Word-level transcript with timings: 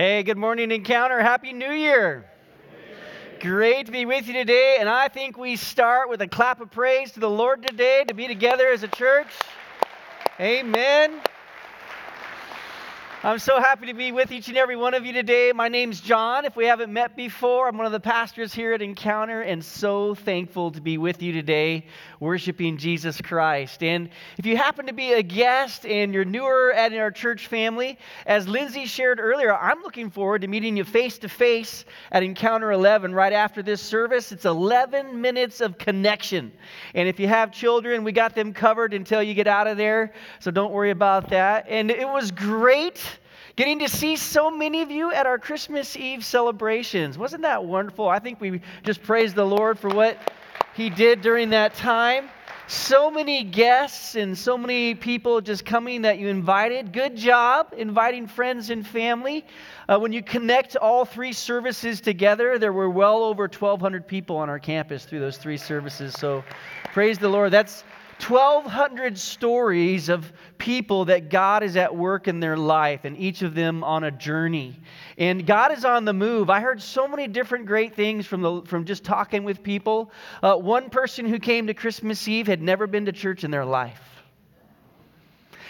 Hey, 0.00 0.22
good 0.22 0.38
morning, 0.38 0.70
Encounter. 0.70 1.20
Happy 1.20 1.52
New 1.52 1.72
Year. 1.72 2.24
Great 3.38 3.84
to 3.84 3.92
be 3.92 4.06
with 4.06 4.28
you 4.28 4.32
today. 4.32 4.78
And 4.80 4.88
I 4.88 5.08
think 5.08 5.36
we 5.36 5.56
start 5.56 6.08
with 6.08 6.22
a 6.22 6.26
clap 6.26 6.62
of 6.62 6.70
praise 6.70 7.12
to 7.12 7.20
the 7.20 7.28
Lord 7.28 7.66
today 7.66 8.04
to 8.08 8.14
be 8.14 8.26
together 8.26 8.68
as 8.68 8.82
a 8.82 8.88
church. 8.88 9.26
Amen. 10.40 11.20
I'm 13.22 13.38
so 13.38 13.60
happy 13.60 13.84
to 13.88 13.92
be 13.92 14.12
with 14.12 14.32
each 14.32 14.48
and 14.48 14.56
every 14.56 14.76
one 14.76 14.94
of 14.94 15.04
you 15.04 15.12
today. 15.12 15.52
My 15.54 15.68
name's 15.68 16.00
John. 16.00 16.46
If 16.46 16.56
we 16.56 16.64
haven't 16.64 16.90
met 16.90 17.16
before, 17.16 17.68
I'm 17.68 17.76
one 17.76 17.84
of 17.84 17.92
the 17.92 18.00
pastors 18.00 18.54
here 18.54 18.72
at 18.72 18.80
Encounter 18.80 19.42
and 19.42 19.62
so 19.62 20.14
thankful 20.14 20.70
to 20.70 20.80
be 20.80 20.96
with 20.96 21.20
you 21.20 21.30
today, 21.34 21.84
worshiping 22.18 22.78
Jesus 22.78 23.20
Christ. 23.20 23.82
And 23.82 24.08
if 24.38 24.46
you 24.46 24.56
happen 24.56 24.86
to 24.86 24.94
be 24.94 25.12
a 25.12 25.22
guest 25.22 25.84
and 25.84 26.14
you're 26.14 26.24
newer 26.24 26.72
at 26.72 26.94
our 26.94 27.10
church 27.10 27.48
family, 27.48 27.98
as 28.24 28.48
Lindsay 28.48 28.86
shared 28.86 29.20
earlier, 29.20 29.54
I'm 29.54 29.82
looking 29.82 30.08
forward 30.08 30.40
to 30.40 30.48
meeting 30.48 30.78
you 30.78 30.84
face 30.84 31.18
to 31.18 31.28
face 31.28 31.84
at 32.12 32.22
Encounter 32.22 32.72
11 32.72 33.14
right 33.14 33.34
after 33.34 33.62
this 33.62 33.82
service. 33.82 34.32
It's 34.32 34.46
11 34.46 35.20
minutes 35.20 35.60
of 35.60 35.76
connection. 35.76 36.52
And 36.94 37.06
if 37.06 37.20
you 37.20 37.28
have 37.28 37.52
children, 37.52 38.02
we 38.02 38.12
got 38.12 38.34
them 38.34 38.54
covered 38.54 38.94
until 38.94 39.22
you 39.22 39.34
get 39.34 39.46
out 39.46 39.66
of 39.66 39.76
there. 39.76 40.14
So 40.38 40.50
don't 40.50 40.72
worry 40.72 40.90
about 40.90 41.28
that. 41.28 41.66
And 41.68 41.90
it 41.90 42.08
was 42.08 42.30
great 42.30 43.09
Getting 43.60 43.80
to 43.80 43.90
see 43.90 44.16
so 44.16 44.50
many 44.50 44.80
of 44.80 44.90
you 44.90 45.12
at 45.12 45.26
our 45.26 45.38
Christmas 45.38 45.94
Eve 45.94 46.24
celebrations. 46.24 47.18
Wasn't 47.18 47.42
that 47.42 47.62
wonderful? 47.62 48.08
I 48.08 48.18
think 48.18 48.40
we 48.40 48.62
just 48.84 49.02
praise 49.02 49.34
the 49.34 49.44
Lord 49.44 49.78
for 49.78 49.90
what 49.90 50.16
He 50.74 50.88
did 50.88 51.20
during 51.20 51.50
that 51.50 51.74
time. 51.74 52.30
So 52.68 53.10
many 53.10 53.44
guests 53.44 54.14
and 54.14 54.38
so 54.38 54.56
many 54.56 54.94
people 54.94 55.42
just 55.42 55.66
coming 55.66 56.00
that 56.02 56.18
you 56.18 56.28
invited. 56.28 56.94
Good 56.94 57.18
job 57.18 57.74
inviting 57.76 58.28
friends 58.28 58.70
and 58.70 58.86
family. 58.86 59.44
Uh, 59.86 59.98
when 59.98 60.14
you 60.14 60.22
connect 60.22 60.76
all 60.76 61.04
three 61.04 61.34
services 61.34 62.00
together, 62.00 62.58
there 62.58 62.72
were 62.72 62.88
well 62.88 63.24
over 63.24 63.42
1,200 63.42 64.06
people 64.06 64.38
on 64.38 64.48
our 64.48 64.58
campus 64.58 65.04
through 65.04 65.20
those 65.20 65.36
three 65.36 65.58
services. 65.58 66.14
So 66.14 66.42
praise 66.94 67.18
the 67.18 67.28
Lord. 67.28 67.50
That's 67.50 67.84
1,200 68.22 69.18
stories 69.18 70.08
of 70.08 70.32
people 70.58 71.06
that 71.06 71.30
God 71.30 71.62
is 71.62 71.76
at 71.76 71.94
work 71.94 72.28
in 72.28 72.40
their 72.40 72.56
life, 72.56 73.04
and 73.04 73.16
each 73.16 73.42
of 73.42 73.54
them 73.54 73.82
on 73.82 74.04
a 74.04 74.10
journey. 74.10 74.78
And 75.16 75.46
God 75.46 75.72
is 75.72 75.84
on 75.84 76.04
the 76.04 76.12
move. 76.12 76.50
I 76.50 76.60
heard 76.60 76.82
so 76.82 77.08
many 77.08 77.26
different 77.26 77.66
great 77.66 77.94
things 77.94 78.26
from, 78.26 78.42
the, 78.42 78.62
from 78.62 78.84
just 78.84 79.04
talking 79.04 79.44
with 79.44 79.62
people. 79.62 80.12
Uh, 80.42 80.56
one 80.56 80.90
person 80.90 81.26
who 81.26 81.38
came 81.38 81.66
to 81.68 81.74
Christmas 81.74 82.26
Eve 82.28 82.46
had 82.46 82.60
never 82.60 82.86
been 82.86 83.06
to 83.06 83.12
church 83.12 83.44
in 83.44 83.50
their 83.50 83.64
life. 83.64 84.00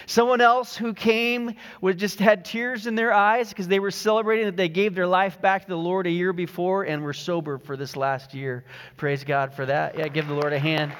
Someone 0.06 0.40
else 0.40 0.76
who 0.76 0.92
came 0.92 1.54
was 1.80 1.94
just 1.94 2.18
had 2.18 2.44
tears 2.44 2.88
in 2.88 2.96
their 2.96 3.12
eyes 3.12 3.50
because 3.50 3.68
they 3.68 3.78
were 3.78 3.92
celebrating 3.92 4.46
that 4.46 4.56
they 4.56 4.68
gave 4.68 4.94
their 4.96 5.06
life 5.06 5.40
back 5.40 5.62
to 5.62 5.68
the 5.68 5.78
Lord 5.78 6.08
a 6.08 6.10
year 6.10 6.32
before 6.32 6.82
and 6.82 7.04
were 7.04 7.12
sober 7.12 7.58
for 7.58 7.76
this 7.76 7.94
last 7.94 8.34
year. 8.34 8.64
Praise 8.96 9.22
God 9.22 9.54
for 9.54 9.66
that. 9.66 9.96
Yeah, 9.96 10.08
give 10.08 10.26
the 10.26 10.34
Lord 10.34 10.52
a 10.52 10.58
hand. 10.58 10.92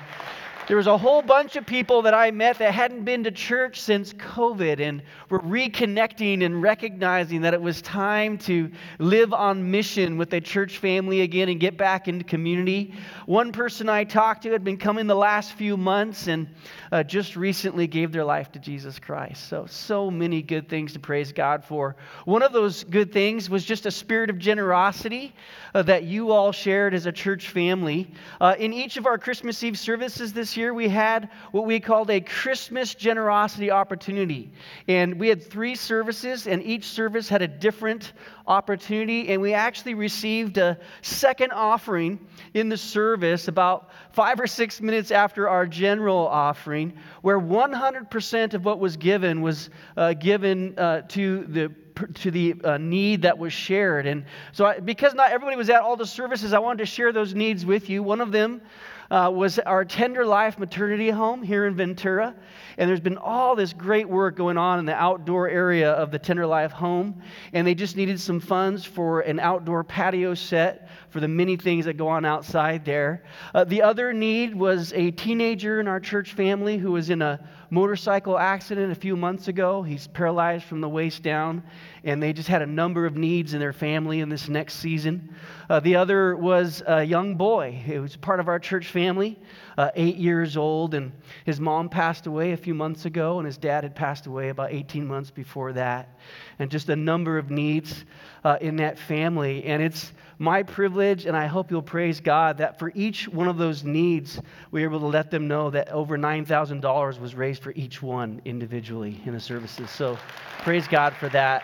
There 0.70 0.76
was 0.76 0.86
a 0.86 0.96
whole 0.96 1.20
bunch 1.20 1.56
of 1.56 1.66
people 1.66 2.02
that 2.02 2.14
I 2.14 2.30
met 2.30 2.58
that 2.58 2.72
hadn't 2.72 3.02
been 3.02 3.24
to 3.24 3.32
church 3.32 3.80
since 3.80 4.12
COVID 4.12 4.78
and 4.78 5.02
were 5.28 5.40
reconnecting 5.40 6.44
and 6.44 6.62
recognizing 6.62 7.40
that 7.40 7.54
it 7.54 7.60
was 7.60 7.82
time 7.82 8.38
to 8.38 8.70
live 9.00 9.32
on 9.32 9.72
mission 9.72 10.16
with 10.16 10.32
a 10.32 10.40
church 10.40 10.78
family 10.78 11.22
again 11.22 11.48
and 11.48 11.58
get 11.58 11.76
back 11.76 12.06
into 12.06 12.24
community. 12.24 12.94
One 13.26 13.50
person 13.50 13.88
I 13.88 14.04
talked 14.04 14.44
to 14.44 14.52
had 14.52 14.62
been 14.62 14.76
coming 14.76 15.08
the 15.08 15.16
last 15.16 15.54
few 15.54 15.76
months 15.76 16.28
and 16.28 16.46
uh, 16.92 17.02
just 17.02 17.34
recently 17.34 17.88
gave 17.88 18.12
their 18.12 18.24
life 18.24 18.52
to 18.52 18.60
Jesus 18.60 19.00
Christ. 19.00 19.48
So, 19.48 19.66
so 19.66 20.08
many 20.08 20.40
good 20.40 20.68
things 20.68 20.92
to 20.92 21.00
praise 21.00 21.32
God 21.32 21.64
for. 21.64 21.96
One 22.26 22.44
of 22.44 22.52
those 22.52 22.84
good 22.84 23.12
things 23.12 23.50
was 23.50 23.64
just 23.64 23.86
a 23.86 23.90
spirit 23.90 24.30
of 24.30 24.38
generosity 24.38 25.34
uh, 25.74 25.82
that 25.82 26.04
you 26.04 26.30
all 26.30 26.52
shared 26.52 26.94
as 26.94 27.06
a 27.06 27.12
church 27.12 27.48
family. 27.48 28.08
Uh, 28.40 28.54
in 28.56 28.72
each 28.72 28.96
of 28.98 29.06
our 29.06 29.18
Christmas 29.18 29.60
Eve 29.64 29.76
services 29.76 30.32
this 30.32 30.56
year, 30.56 30.59
year 30.60 30.72
we 30.72 30.88
had 30.88 31.30
what 31.50 31.66
we 31.66 31.80
called 31.80 32.10
a 32.10 32.20
Christmas 32.20 32.94
generosity 32.94 33.70
opportunity. 33.70 34.52
And 34.86 35.18
we 35.18 35.28
had 35.28 35.42
three 35.42 35.74
services, 35.74 36.46
and 36.46 36.62
each 36.62 36.84
service 36.84 37.28
had 37.28 37.42
a 37.42 37.48
different 37.48 38.12
opportunity. 38.46 39.30
And 39.30 39.42
we 39.42 39.54
actually 39.54 39.94
received 39.94 40.58
a 40.58 40.78
second 41.02 41.52
offering 41.52 42.20
in 42.54 42.68
the 42.68 42.76
service 42.76 43.48
about 43.48 43.90
five 44.12 44.38
or 44.38 44.46
six 44.46 44.80
minutes 44.80 45.10
after 45.10 45.48
our 45.48 45.66
general 45.66 46.28
offering, 46.28 46.92
where 47.22 47.40
100% 47.40 48.54
of 48.54 48.64
what 48.64 48.78
was 48.78 48.96
given 48.96 49.42
was 49.42 49.70
uh, 49.96 50.12
given 50.12 50.78
uh, 50.78 51.02
to 51.08 51.44
the 51.46 51.74
to 52.14 52.30
the 52.30 52.54
uh, 52.64 52.78
need 52.78 53.22
that 53.22 53.36
was 53.36 53.52
shared. 53.52 54.06
And 54.06 54.24
so, 54.52 54.66
I, 54.66 54.80
because 54.80 55.14
not 55.14 55.32
everybody 55.32 55.56
was 55.56 55.68
at 55.70 55.82
all 55.82 55.96
the 55.96 56.06
services, 56.06 56.52
I 56.52 56.58
wanted 56.58 56.78
to 56.78 56.86
share 56.86 57.12
those 57.12 57.34
needs 57.34 57.66
with 57.66 57.90
you. 57.90 58.02
One 58.02 58.20
of 58.20 58.32
them 58.32 58.62
uh, 59.10 59.30
was 59.32 59.58
our 59.60 59.84
Tender 59.84 60.24
Life 60.24 60.58
Maternity 60.58 61.10
Home 61.10 61.42
here 61.42 61.66
in 61.66 61.74
Ventura. 61.74 62.34
And 62.78 62.88
there's 62.88 63.00
been 63.00 63.18
all 63.18 63.56
this 63.56 63.72
great 63.72 64.08
work 64.08 64.36
going 64.36 64.56
on 64.56 64.78
in 64.78 64.86
the 64.86 64.94
outdoor 64.94 65.48
area 65.48 65.90
of 65.92 66.10
the 66.10 66.18
Tender 66.18 66.46
Life 66.46 66.72
home. 66.72 67.20
And 67.52 67.66
they 67.66 67.74
just 67.74 67.96
needed 67.96 68.20
some 68.20 68.40
funds 68.40 68.84
for 68.84 69.20
an 69.20 69.40
outdoor 69.40 69.82
patio 69.84 70.34
set 70.34 70.88
for 71.10 71.20
the 71.20 71.28
many 71.28 71.56
things 71.56 71.84
that 71.86 71.94
go 71.94 72.08
on 72.08 72.24
outside 72.24 72.84
there. 72.84 73.24
Uh, 73.52 73.64
the 73.64 73.82
other 73.82 74.12
need 74.12 74.54
was 74.54 74.92
a 74.92 75.10
teenager 75.10 75.80
in 75.80 75.88
our 75.88 76.00
church 76.00 76.32
family 76.34 76.78
who 76.78 76.92
was 76.92 77.10
in 77.10 77.20
a 77.20 77.48
motorcycle 77.70 78.36
accident 78.36 78.90
a 78.90 78.94
few 78.94 79.16
months 79.16 79.48
ago. 79.48 79.82
He's 79.82 80.08
paralyzed 80.08 80.64
from 80.64 80.80
the 80.80 80.88
waist 80.88 81.22
down, 81.22 81.62
and 82.02 82.20
they 82.20 82.32
just 82.32 82.48
had 82.48 82.62
a 82.62 82.66
number 82.66 83.06
of 83.06 83.16
needs 83.16 83.54
in 83.54 83.60
their 83.60 83.72
family 83.72 84.20
in 84.20 84.28
this 84.28 84.48
next 84.48 84.74
season. 84.74 85.34
Uh, 85.68 85.78
the 85.78 85.96
other 85.96 86.36
was 86.36 86.82
a 86.86 87.04
young 87.04 87.36
boy 87.36 87.80
who 87.86 88.02
was 88.02 88.16
part 88.16 88.40
of 88.40 88.48
our 88.48 88.58
church 88.58 88.88
family, 88.88 89.38
uh, 89.78 89.90
eight 89.94 90.16
years 90.16 90.56
old, 90.56 90.94
and 90.94 91.12
his 91.44 91.60
mom 91.60 91.88
passed 91.88 92.26
away 92.26 92.52
a 92.52 92.56
few 92.56 92.74
months 92.74 93.04
ago, 93.04 93.38
and 93.38 93.46
his 93.46 93.56
dad 93.56 93.84
had 93.84 93.94
passed 93.94 94.26
away 94.26 94.48
about 94.48 94.72
18 94.72 95.06
months 95.06 95.30
before 95.30 95.72
that. 95.72 96.18
And 96.58 96.70
just 96.70 96.88
a 96.88 96.96
number 96.96 97.38
of 97.38 97.50
needs 97.50 98.04
uh, 98.44 98.58
in 98.60 98.76
that 98.76 98.98
family. 98.98 99.64
And 99.64 99.80
it's 99.82 100.12
my 100.40 100.62
privilege, 100.62 101.26
and 101.26 101.36
I 101.36 101.46
hope 101.46 101.70
you'll 101.70 101.82
praise 101.82 102.18
God 102.18 102.56
that 102.58 102.78
for 102.78 102.90
each 102.94 103.28
one 103.28 103.46
of 103.46 103.58
those 103.58 103.84
needs, 103.84 104.40
we 104.70 104.80
were 104.80 104.88
able 104.88 105.00
to 105.00 105.06
let 105.06 105.30
them 105.30 105.46
know 105.46 105.68
that 105.68 105.90
over 105.90 106.16
$9,000 106.16 107.20
was 107.20 107.34
raised 107.34 107.62
for 107.62 107.72
each 107.72 108.00
one 108.00 108.40
individually 108.46 109.20
in 109.26 109.34
the 109.34 109.40
services. 109.40 109.90
So 109.90 110.18
praise 110.60 110.88
God 110.88 111.12
for 111.12 111.28
that. 111.28 111.62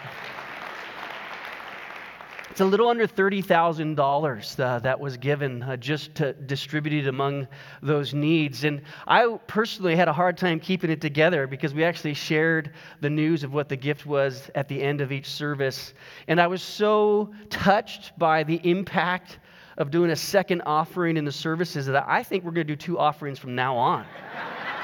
It's 2.56 2.62
a 2.62 2.64
little 2.64 2.88
under 2.88 3.06
$30,000 3.06 4.60
uh, 4.60 4.78
that 4.78 4.98
was 4.98 5.18
given 5.18 5.62
uh, 5.62 5.76
just 5.76 6.14
to 6.14 6.32
distributed 6.32 7.06
among 7.06 7.48
those 7.82 8.14
needs. 8.14 8.64
And 8.64 8.80
I 9.06 9.38
personally 9.46 9.94
had 9.94 10.08
a 10.08 10.12
hard 10.14 10.38
time 10.38 10.58
keeping 10.58 10.88
it 10.88 11.02
together 11.02 11.46
because 11.46 11.74
we 11.74 11.84
actually 11.84 12.14
shared 12.14 12.72
the 13.02 13.10
news 13.10 13.44
of 13.44 13.52
what 13.52 13.68
the 13.68 13.76
gift 13.76 14.06
was 14.06 14.50
at 14.54 14.68
the 14.68 14.82
end 14.82 15.02
of 15.02 15.12
each 15.12 15.26
service. 15.28 15.92
And 16.28 16.40
I 16.40 16.46
was 16.46 16.62
so 16.62 17.30
touched 17.50 18.18
by 18.18 18.42
the 18.42 18.58
impact 18.64 19.38
of 19.76 19.90
doing 19.90 20.10
a 20.10 20.16
second 20.16 20.62
offering 20.64 21.18
in 21.18 21.26
the 21.26 21.32
services 21.32 21.84
that 21.84 22.06
I 22.08 22.22
think 22.22 22.42
we're 22.42 22.52
going 22.52 22.66
to 22.66 22.72
do 22.72 22.76
two 22.76 22.98
offerings 22.98 23.38
from 23.38 23.54
now 23.54 23.76
on. 23.76 24.06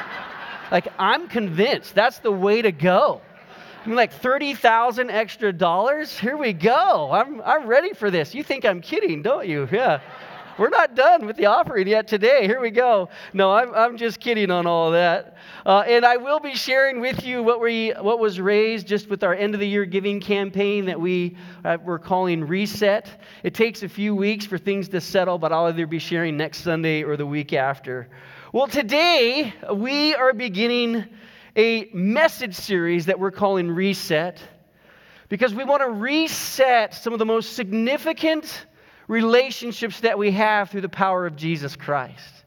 like, 0.70 0.88
I'm 0.98 1.26
convinced 1.26 1.94
that's 1.94 2.18
the 2.18 2.32
way 2.32 2.60
to 2.60 2.70
go. 2.70 3.22
Like 3.84 4.12
30,000 4.12 5.10
extra 5.10 5.52
dollars? 5.52 6.16
Here 6.16 6.36
we 6.36 6.52
go. 6.52 7.10
I'm, 7.10 7.40
I'm 7.42 7.66
ready 7.66 7.92
for 7.94 8.12
this. 8.12 8.32
You 8.32 8.44
think 8.44 8.64
I'm 8.64 8.80
kidding, 8.80 9.22
don't 9.22 9.48
you? 9.48 9.68
Yeah. 9.72 10.00
We're 10.58 10.68
not 10.68 10.94
done 10.94 11.26
with 11.26 11.36
the 11.36 11.46
offering 11.46 11.88
yet 11.88 12.06
today. 12.06 12.46
Here 12.46 12.60
we 12.60 12.70
go. 12.70 13.08
No, 13.32 13.52
I'm, 13.52 13.74
I'm 13.74 13.96
just 13.96 14.20
kidding 14.20 14.50
on 14.50 14.66
all 14.66 14.92
that. 14.92 15.36
Uh, 15.66 15.80
and 15.80 16.04
I 16.04 16.18
will 16.18 16.38
be 16.38 16.54
sharing 16.54 17.00
with 17.00 17.24
you 17.24 17.42
what, 17.42 17.60
we, 17.60 17.90
what 17.90 18.20
was 18.20 18.38
raised 18.38 18.86
just 18.86 19.08
with 19.08 19.24
our 19.24 19.34
end 19.34 19.54
of 19.54 19.60
the 19.60 19.66
year 19.66 19.84
giving 19.84 20.20
campaign 20.20 20.84
that 20.84 21.00
we, 21.00 21.36
uh, 21.64 21.78
we're 21.82 21.98
calling 21.98 22.46
Reset. 22.46 23.08
It 23.42 23.54
takes 23.54 23.82
a 23.82 23.88
few 23.88 24.14
weeks 24.14 24.46
for 24.46 24.58
things 24.58 24.88
to 24.90 25.00
settle, 25.00 25.38
but 25.38 25.52
I'll 25.52 25.66
either 25.66 25.86
be 25.86 25.98
sharing 25.98 26.36
next 26.36 26.58
Sunday 26.58 27.02
or 27.02 27.16
the 27.16 27.26
week 27.26 27.52
after. 27.52 28.08
Well, 28.52 28.68
today 28.68 29.54
we 29.72 30.14
are 30.14 30.34
beginning 30.34 31.06
a 31.56 31.90
message 31.92 32.54
series 32.54 33.06
that 33.06 33.18
we're 33.18 33.30
calling 33.30 33.70
Reset 33.70 34.40
because 35.28 35.54
we 35.54 35.64
want 35.64 35.82
to 35.82 35.88
reset 35.88 36.94
some 36.94 37.12
of 37.12 37.18
the 37.18 37.26
most 37.26 37.54
significant 37.54 38.66
relationships 39.08 40.00
that 40.00 40.18
we 40.18 40.30
have 40.30 40.70
through 40.70 40.80
the 40.80 40.88
power 40.88 41.26
of 41.26 41.36
Jesus 41.36 41.76
Christ. 41.76 42.44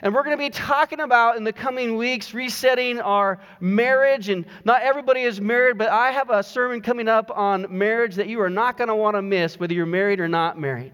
And 0.00 0.14
we're 0.14 0.22
going 0.22 0.36
to 0.36 0.42
be 0.42 0.50
talking 0.50 1.00
about 1.00 1.36
in 1.36 1.44
the 1.44 1.52
coming 1.52 1.96
weeks 1.96 2.32
resetting 2.32 3.00
our 3.00 3.40
marriage. 3.60 4.28
And 4.28 4.46
not 4.64 4.82
everybody 4.82 5.22
is 5.22 5.40
married, 5.40 5.76
but 5.76 5.88
I 5.88 6.12
have 6.12 6.30
a 6.30 6.42
sermon 6.42 6.80
coming 6.80 7.08
up 7.08 7.30
on 7.34 7.66
marriage 7.76 8.14
that 8.14 8.28
you 8.28 8.40
are 8.40 8.50
not 8.50 8.78
going 8.78 8.88
to 8.88 8.94
want 8.94 9.16
to 9.16 9.22
miss, 9.22 9.58
whether 9.58 9.74
you're 9.74 9.86
married 9.86 10.20
or 10.20 10.28
not 10.28 10.58
married. 10.58 10.92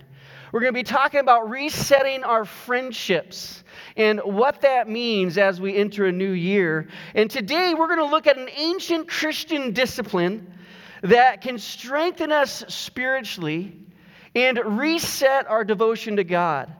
We're 0.54 0.60
going 0.60 0.72
to 0.72 0.78
be 0.78 0.84
talking 0.84 1.18
about 1.18 1.50
resetting 1.50 2.22
our 2.22 2.44
friendships 2.44 3.64
and 3.96 4.20
what 4.20 4.60
that 4.60 4.88
means 4.88 5.36
as 5.36 5.60
we 5.60 5.74
enter 5.74 6.06
a 6.06 6.12
new 6.12 6.30
year. 6.30 6.86
And 7.16 7.28
today 7.28 7.74
we're 7.76 7.88
going 7.88 7.98
to 7.98 8.04
look 8.04 8.28
at 8.28 8.38
an 8.38 8.48
ancient 8.54 9.08
Christian 9.08 9.72
discipline 9.72 10.54
that 11.02 11.40
can 11.40 11.58
strengthen 11.58 12.30
us 12.30 12.62
spiritually 12.68 13.76
and 14.36 14.78
reset 14.78 15.48
our 15.50 15.64
devotion 15.64 16.14
to 16.18 16.24
God. 16.24 16.72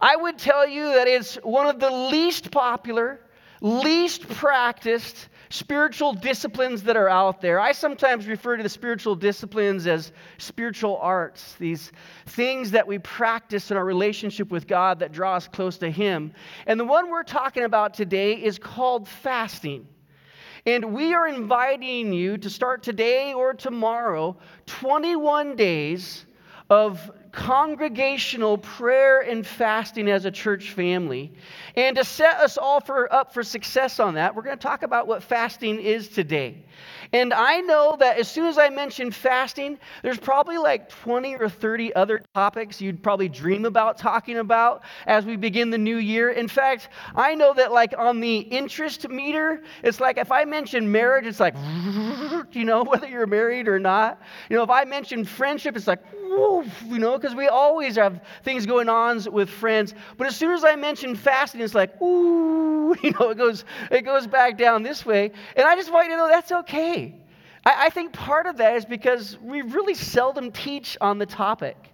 I 0.00 0.16
would 0.16 0.36
tell 0.36 0.66
you 0.66 0.94
that 0.94 1.06
it's 1.06 1.36
one 1.36 1.68
of 1.68 1.78
the 1.78 1.90
least 1.92 2.50
popular, 2.50 3.20
least 3.60 4.28
practiced 4.28 5.28
spiritual 5.50 6.12
disciplines 6.12 6.84
that 6.84 6.96
are 6.96 7.08
out 7.08 7.40
there. 7.40 7.60
I 7.60 7.72
sometimes 7.72 8.26
refer 8.26 8.56
to 8.56 8.62
the 8.62 8.68
spiritual 8.68 9.16
disciplines 9.16 9.86
as 9.86 10.12
spiritual 10.38 10.96
arts, 10.98 11.56
these 11.58 11.90
things 12.26 12.70
that 12.70 12.86
we 12.86 12.98
practice 12.98 13.70
in 13.70 13.76
our 13.76 13.84
relationship 13.84 14.50
with 14.50 14.68
God 14.68 15.00
that 15.00 15.10
draw 15.12 15.34
us 15.34 15.48
close 15.48 15.76
to 15.78 15.90
Him. 15.90 16.32
And 16.66 16.78
the 16.78 16.84
one 16.84 17.10
we're 17.10 17.24
talking 17.24 17.64
about 17.64 17.94
today 17.94 18.34
is 18.34 18.58
called 18.58 19.08
fasting. 19.08 19.86
And 20.66 20.92
we 20.92 21.14
are 21.14 21.26
inviting 21.26 22.12
you 22.12 22.38
to 22.38 22.48
start 22.48 22.82
today 22.82 23.32
or 23.32 23.52
tomorrow 23.52 24.36
21 24.66 25.56
days 25.56 26.26
of 26.68 27.10
congregational 27.32 28.58
prayer 28.58 29.20
and 29.20 29.46
fasting 29.46 30.08
as 30.08 30.24
a 30.24 30.30
church 30.30 30.70
family. 30.72 31.32
And 31.76 31.96
to 31.96 32.04
set 32.04 32.36
us 32.36 32.58
all 32.58 32.80
for, 32.80 33.12
up 33.12 33.32
for 33.32 33.42
success 33.42 34.00
on 34.00 34.14
that, 34.14 34.34
we're 34.34 34.42
going 34.42 34.56
to 34.56 34.62
talk 34.62 34.82
about 34.82 35.06
what 35.06 35.22
fasting 35.22 35.80
is 35.80 36.08
today. 36.08 36.64
And 37.12 37.32
I 37.32 37.60
know 37.60 37.96
that 37.98 38.18
as 38.18 38.30
soon 38.30 38.46
as 38.46 38.56
I 38.56 38.68
mention 38.70 39.10
fasting, 39.10 39.78
there's 40.02 40.18
probably 40.18 40.58
like 40.58 40.88
20 40.88 41.36
or 41.36 41.48
30 41.48 41.94
other 41.94 42.22
topics 42.34 42.80
you'd 42.80 43.02
probably 43.02 43.28
dream 43.28 43.64
about 43.64 43.98
talking 43.98 44.38
about 44.38 44.82
as 45.06 45.24
we 45.24 45.36
begin 45.36 45.70
the 45.70 45.78
new 45.78 45.96
year. 45.96 46.30
In 46.30 46.46
fact, 46.46 46.88
I 47.16 47.34
know 47.34 47.52
that 47.54 47.72
like 47.72 47.94
on 47.98 48.20
the 48.20 48.38
interest 48.38 49.08
meter, 49.08 49.62
it's 49.82 50.00
like 50.00 50.18
if 50.18 50.30
I 50.30 50.44
mention 50.44 50.90
marriage, 50.90 51.26
it's 51.26 51.40
like, 51.40 51.54
you 52.52 52.64
know, 52.64 52.84
whether 52.90 53.08
you're 53.08 53.26
married 53.26 53.66
or 53.66 53.80
not. 53.80 54.20
You 54.48 54.56
know, 54.56 54.62
if 54.62 54.70
I 54.70 54.84
mention 54.84 55.24
friendship, 55.24 55.76
it's 55.76 55.86
like, 55.88 56.00
you 56.12 56.98
know, 56.98 57.18
because 57.20 57.36
we 57.36 57.48
always 57.48 57.96
have 57.96 58.20
things 58.42 58.66
going 58.66 58.88
on 58.88 59.20
with 59.32 59.50
friends. 59.50 59.94
But 60.16 60.26
as 60.26 60.36
soon 60.36 60.52
as 60.52 60.64
I 60.64 60.76
mention 60.76 61.14
fasting, 61.14 61.60
it's 61.60 61.74
like, 61.74 62.00
ooh, 62.00 62.96
you 63.02 63.12
know, 63.18 63.30
it 63.30 63.38
goes, 63.38 63.64
it 63.90 64.02
goes 64.02 64.26
back 64.26 64.56
down 64.56 64.82
this 64.82 65.04
way. 65.04 65.32
And 65.56 65.66
I 65.66 65.76
just 65.76 65.92
want 65.92 66.06
you 66.06 66.12
to 66.12 66.16
know 66.16 66.28
that's 66.28 66.52
okay. 66.52 67.14
I, 67.64 67.86
I 67.86 67.90
think 67.90 68.12
part 68.12 68.46
of 68.46 68.56
that 68.58 68.76
is 68.76 68.84
because 68.84 69.38
we 69.40 69.62
really 69.62 69.94
seldom 69.94 70.50
teach 70.50 70.96
on 71.00 71.18
the 71.18 71.26
topic. 71.26 71.89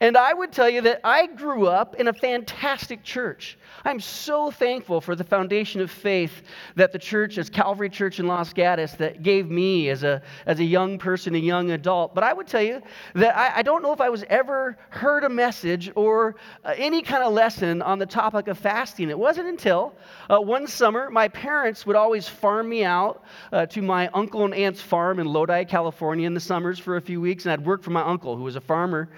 And 0.00 0.16
I 0.16 0.32
would 0.34 0.52
tell 0.52 0.68
you 0.68 0.80
that 0.82 1.00
I 1.04 1.26
grew 1.26 1.66
up 1.66 1.96
in 1.96 2.08
a 2.08 2.12
fantastic 2.12 3.02
church. 3.02 3.58
I'm 3.84 4.00
so 4.00 4.50
thankful 4.50 5.00
for 5.00 5.14
the 5.14 5.24
foundation 5.24 5.80
of 5.80 5.90
faith 5.90 6.42
that 6.74 6.92
the 6.92 6.98
church, 6.98 7.38
as 7.38 7.48
Calvary 7.48 7.88
Church 7.88 8.18
in 8.18 8.26
Los 8.26 8.52
Gatos, 8.52 8.92
that 8.94 9.22
gave 9.22 9.50
me 9.50 9.88
as 9.90 10.02
a, 10.02 10.22
as 10.46 10.60
a 10.60 10.64
young 10.64 10.98
person, 10.98 11.34
a 11.34 11.38
young 11.38 11.70
adult. 11.70 12.14
But 12.14 12.24
I 12.24 12.32
would 12.32 12.46
tell 12.46 12.62
you 12.62 12.82
that 13.14 13.36
I, 13.36 13.58
I 13.58 13.62
don't 13.62 13.82
know 13.82 13.92
if 13.92 14.00
I 14.00 14.08
was 14.08 14.24
ever 14.28 14.76
heard 14.90 15.24
a 15.24 15.28
message 15.28 15.90
or 15.94 16.36
uh, 16.64 16.74
any 16.76 17.02
kind 17.02 17.22
of 17.22 17.32
lesson 17.32 17.82
on 17.82 17.98
the 17.98 18.06
topic 18.06 18.48
of 18.48 18.58
fasting. 18.58 19.10
It 19.10 19.18
wasn't 19.18 19.48
until 19.48 19.94
uh, 20.28 20.38
one 20.38 20.66
summer 20.66 21.10
my 21.10 21.28
parents 21.28 21.86
would 21.86 21.96
always 21.96 22.28
farm 22.28 22.68
me 22.68 22.84
out 22.84 23.24
uh, 23.52 23.66
to 23.66 23.82
my 23.82 24.08
uncle 24.08 24.44
and 24.44 24.54
aunt's 24.54 24.80
farm 24.80 25.20
in 25.20 25.26
Lodi, 25.26 25.64
California 25.64 26.26
in 26.26 26.34
the 26.34 26.40
summers 26.40 26.78
for 26.78 26.96
a 26.96 27.00
few 27.00 27.20
weeks, 27.20 27.44
and 27.44 27.52
I'd 27.52 27.64
work 27.64 27.82
for 27.82 27.90
my 27.90 28.02
uncle 28.02 28.36
who 28.36 28.42
was 28.42 28.56
a 28.56 28.60
farmer. 28.60 29.08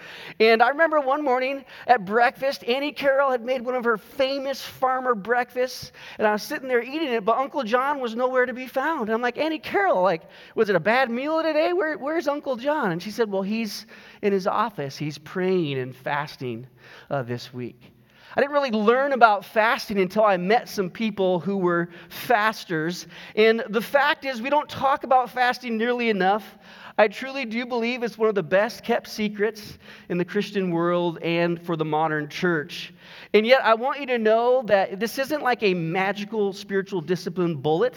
And 0.40 0.47
I 0.62 0.68
remember 0.68 1.00
one 1.00 1.22
morning 1.22 1.64
at 1.86 2.04
breakfast, 2.04 2.64
Annie 2.64 2.92
Carroll 2.92 3.30
had 3.30 3.44
made 3.44 3.62
one 3.62 3.74
of 3.74 3.84
her 3.84 3.96
famous 3.96 4.62
farmer 4.62 5.14
breakfasts, 5.14 5.92
and 6.18 6.26
I 6.26 6.32
was 6.32 6.42
sitting 6.42 6.68
there 6.68 6.82
eating 6.82 7.12
it, 7.12 7.24
but 7.24 7.36
Uncle 7.36 7.62
John 7.64 8.00
was 8.00 8.14
nowhere 8.14 8.46
to 8.46 8.54
be 8.54 8.66
found. 8.66 9.08
And 9.08 9.10
I'm 9.10 9.22
like, 9.22 9.38
Annie 9.38 9.58
Carroll, 9.58 10.02
like, 10.02 10.22
was 10.54 10.68
it 10.68 10.76
a 10.76 10.80
bad 10.80 11.10
meal 11.10 11.42
today? 11.42 11.72
Where, 11.72 11.96
where's 11.98 12.28
Uncle 12.28 12.56
John? 12.56 12.92
And 12.92 13.02
she 13.02 13.10
said, 13.10 13.30
Well, 13.30 13.42
he's 13.42 13.86
in 14.22 14.32
his 14.32 14.46
office. 14.46 14.96
He's 14.96 15.18
praying 15.18 15.78
and 15.78 15.94
fasting 15.94 16.66
uh, 17.10 17.22
this 17.22 17.52
week. 17.52 17.92
I 18.36 18.40
didn't 18.40 18.52
really 18.52 18.70
learn 18.70 19.12
about 19.14 19.44
fasting 19.44 19.98
until 19.98 20.24
I 20.24 20.36
met 20.36 20.68
some 20.68 20.90
people 20.90 21.40
who 21.40 21.56
were 21.56 21.88
fasters. 22.08 23.06
And 23.34 23.64
the 23.68 23.80
fact 23.80 24.24
is, 24.24 24.40
we 24.40 24.50
don't 24.50 24.68
talk 24.68 25.02
about 25.02 25.30
fasting 25.30 25.76
nearly 25.76 26.08
enough. 26.08 26.56
I 27.00 27.06
truly 27.06 27.44
do 27.44 27.64
believe 27.64 28.02
it's 28.02 28.18
one 28.18 28.28
of 28.28 28.34
the 28.34 28.42
best 28.42 28.82
kept 28.82 29.08
secrets 29.08 29.78
in 30.08 30.18
the 30.18 30.24
Christian 30.24 30.72
world 30.72 31.20
and 31.22 31.64
for 31.64 31.76
the 31.76 31.84
modern 31.84 32.28
church. 32.28 32.92
And 33.32 33.46
yet, 33.46 33.64
I 33.64 33.74
want 33.74 34.00
you 34.00 34.06
to 34.06 34.18
know 34.18 34.62
that 34.66 34.98
this 34.98 35.16
isn't 35.16 35.40
like 35.40 35.62
a 35.62 35.74
magical 35.74 36.52
spiritual 36.52 37.00
discipline 37.00 37.54
bullet, 37.54 37.94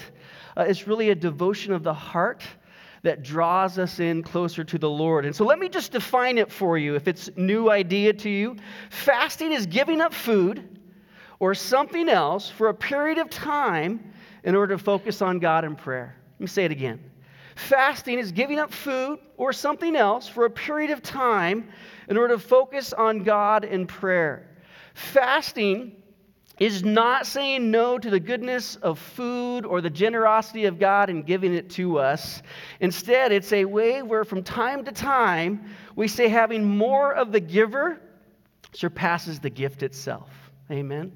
uh, 0.56 0.65
it's 0.68 0.86
really 0.86 1.09
a 1.09 1.15
devotion 1.15 1.74
of 1.74 1.81
the 1.81 1.94
heart 1.94 2.44
that 3.01 3.24
draws 3.24 3.80
us 3.80 4.00
in 4.00 4.21
closer 4.21 4.63
to 4.63 4.77
the 4.77 4.89
Lord. 4.89 5.25
And 5.25 5.36
so 5.36 5.45
let 5.45 5.57
me 5.57 5.68
just 5.68 5.92
define 5.92 6.38
it 6.38 6.51
for 6.51 6.77
you 6.77 6.94
if 6.94 7.07
it's 7.07 7.30
new 7.36 7.71
idea 7.71 8.13
to 8.13 8.30
you. 8.30 8.57
Fasting 8.92 9.51
is 9.51 9.65
giving 9.65 10.01
up 10.01 10.13
food 10.13 10.80
or 11.39 11.56
something 11.56 12.07
else 12.07 12.50
for 12.50 12.68
a 12.68 12.74
period 12.75 13.18
of 13.18 13.31
time 13.31 14.13
in 14.44 14.53
order 14.53 14.77
to 14.77 14.83
focus 14.83 15.24
on 15.24 15.39
God 15.39 15.65
in 15.65 15.75
prayer. 15.75 16.15
Let 16.36 16.42
me 16.42 16.48
say 16.48 16.65
it 16.65 16.71
again. 16.71 17.11
Fasting 17.68 18.18
is 18.19 18.31
giving 18.31 18.60
up 18.60 18.74
food 18.74 19.19
or 19.38 19.54
something 19.54 19.96
else 19.96 20.28
for 20.28 20.46
a 20.46 20.50
period 20.50 20.92
of 20.92 21.02
time 21.04 21.69
in 22.08 22.18
order 22.18 22.36
to 22.36 22.40
focus 22.40 22.92
on 22.92 23.24
God 23.24 23.63
in 23.63 23.88
prayer. 23.88 24.50
Fasting 24.94 25.96
is 26.60 26.84
not 26.84 27.25
saying 27.25 27.72
no 27.72 27.98
to 27.98 28.10
the 28.10 28.19
goodness 28.19 28.75
of 28.78 29.00
food 29.00 29.66
or 29.66 29.80
the 29.80 29.90
generosity 29.90 30.66
of 30.66 30.80
God 30.80 31.10
and 31.10 31.25
giving 31.25 31.54
it 31.54 31.69
to 31.72 31.98
us. 31.98 32.42
Instead, 32.80 33.31
it's 33.31 33.54
a 33.54 33.66
way 33.66 34.02
where 34.02 34.24
from 34.24 34.44
time 34.44 34.84
to 34.86 34.92
time 34.92 35.74
we 35.96 36.08
say 36.08 36.28
having 36.28 36.63
more 36.63 37.13
of 37.13 37.31
the 37.31 37.40
giver 37.40 38.02
surpasses 38.74 39.40
the 39.40 39.50
gift 39.50 39.84
itself. 39.84 40.30
Amen. 40.69 41.12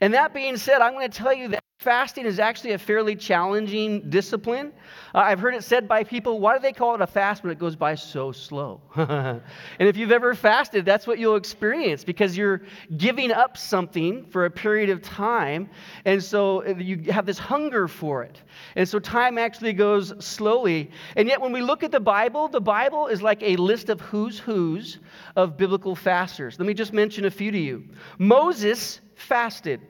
And 0.00 0.14
that 0.14 0.34
being 0.34 0.56
said, 0.56 0.80
I'm 0.80 0.92
going 0.92 1.10
to 1.10 1.18
tell 1.18 1.34
you 1.34 1.48
that 1.48 1.62
Fasting 1.88 2.26
is 2.26 2.38
actually 2.38 2.72
a 2.72 2.78
fairly 2.78 3.16
challenging 3.16 4.10
discipline. 4.10 4.74
Uh, 5.14 5.20
I've 5.20 5.40
heard 5.40 5.54
it 5.54 5.64
said 5.64 5.88
by 5.88 6.04
people, 6.04 6.38
why 6.38 6.54
do 6.54 6.60
they 6.60 6.74
call 6.74 6.94
it 6.94 7.00
a 7.00 7.06
fast 7.06 7.42
when 7.42 7.50
it 7.50 7.58
goes 7.58 7.76
by 7.76 7.94
so 7.94 8.30
slow? 8.30 8.82
and 8.94 9.40
if 9.78 9.96
you've 9.96 10.12
ever 10.12 10.34
fasted, 10.34 10.84
that's 10.84 11.06
what 11.06 11.18
you'll 11.18 11.36
experience 11.36 12.04
because 12.04 12.36
you're 12.36 12.60
giving 12.98 13.32
up 13.32 13.56
something 13.56 14.26
for 14.26 14.44
a 14.44 14.50
period 14.50 14.90
of 14.90 15.00
time. 15.00 15.70
And 16.04 16.22
so 16.22 16.62
uh, 16.62 16.74
you 16.76 17.10
have 17.10 17.24
this 17.24 17.38
hunger 17.38 17.88
for 17.88 18.22
it. 18.22 18.42
And 18.76 18.86
so 18.86 18.98
time 18.98 19.38
actually 19.38 19.72
goes 19.72 20.12
slowly. 20.22 20.90
And 21.16 21.26
yet, 21.26 21.40
when 21.40 21.52
we 21.52 21.62
look 21.62 21.82
at 21.82 21.90
the 21.90 22.00
Bible, 22.00 22.48
the 22.48 22.60
Bible 22.60 23.06
is 23.06 23.22
like 23.22 23.42
a 23.42 23.56
list 23.56 23.88
of 23.88 23.98
who's 24.02 24.38
who's 24.38 24.98
of 25.36 25.56
biblical 25.56 25.96
fasters. 25.96 26.58
Let 26.58 26.66
me 26.66 26.74
just 26.74 26.92
mention 26.92 27.24
a 27.24 27.30
few 27.30 27.50
to 27.50 27.58
you 27.58 27.88
Moses 28.18 29.00
fasted, 29.14 29.80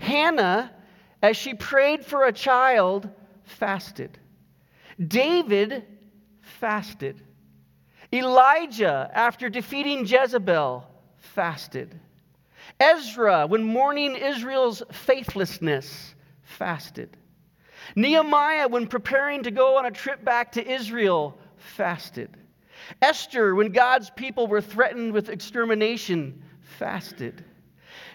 Hannah 0.00 0.72
as 1.22 1.36
she 1.36 1.54
prayed 1.54 2.04
for 2.04 2.24
a 2.24 2.32
child, 2.32 3.08
fasted. 3.44 4.18
David 4.98 5.84
fasted. 6.40 7.22
Elijah, 8.12 9.10
after 9.14 9.48
defeating 9.48 10.06
Jezebel, 10.06 10.84
fasted. 11.18 11.98
Ezra, 12.78 13.46
when 13.46 13.62
mourning 13.62 14.16
Israel's 14.16 14.82
faithlessness, 14.90 16.14
fasted. 16.42 17.16
Nehemiah, 17.94 18.68
when 18.68 18.86
preparing 18.86 19.42
to 19.44 19.50
go 19.50 19.78
on 19.78 19.86
a 19.86 19.90
trip 19.90 20.24
back 20.24 20.52
to 20.52 20.66
Israel, 20.66 21.38
fasted. 21.56 22.36
Esther, 23.02 23.54
when 23.54 23.72
God's 23.72 24.10
people 24.10 24.46
were 24.46 24.60
threatened 24.60 25.12
with 25.12 25.28
extermination, 25.28 26.42
fasted. 26.78 27.44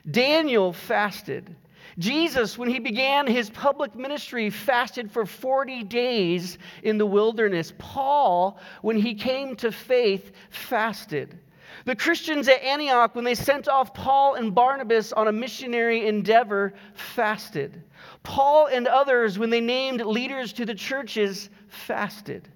Daniel 0.10 0.74
fasted. 0.74 1.56
Jesus, 1.98 2.58
when 2.58 2.70
he 2.70 2.80
began 2.80 3.26
his 3.26 3.50
public 3.50 3.96
ministry, 3.96 4.50
fasted 4.50 5.10
for 5.10 5.26
40 5.26 5.84
days 5.84 6.58
in 6.84 6.98
the 6.98 7.06
wilderness. 7.06 7.74
Paul, 7.78 8.60
when 8.82 8.98
he 8.98 9.14
came 9.14 9.56
to 9.58 9.72
faith, 9.72 10.32
fasted. 10.50 11.40
The 11.86 11.96
Christians 11.96 12.48
at 12.48 12.62
Antioch, 12.64 13.16
when 13.16 13.24
they 13.24 13.36
sent 13.36 13.68
off 13.68 13.94
Paul 13.94 14.36
and 14.36 14.54
Barnabas 14.54 15.14
on 15.14 15.28
a 15.28 15.32
missionary 15.32 16.08
endeavor, 16.08 16.74
fasted. 16.94 17.84
Paul 18.24 18.68
and 18.68 18.88
others, 18.88 19.38
when 19.38 19.50
they 19.50 19.62
named 19.62 20.02
leaders 20.02 20.52
to 20.54 20.66
the 20.66 20.76
churches, 20.76 21.50
fasted. 21.68 22.50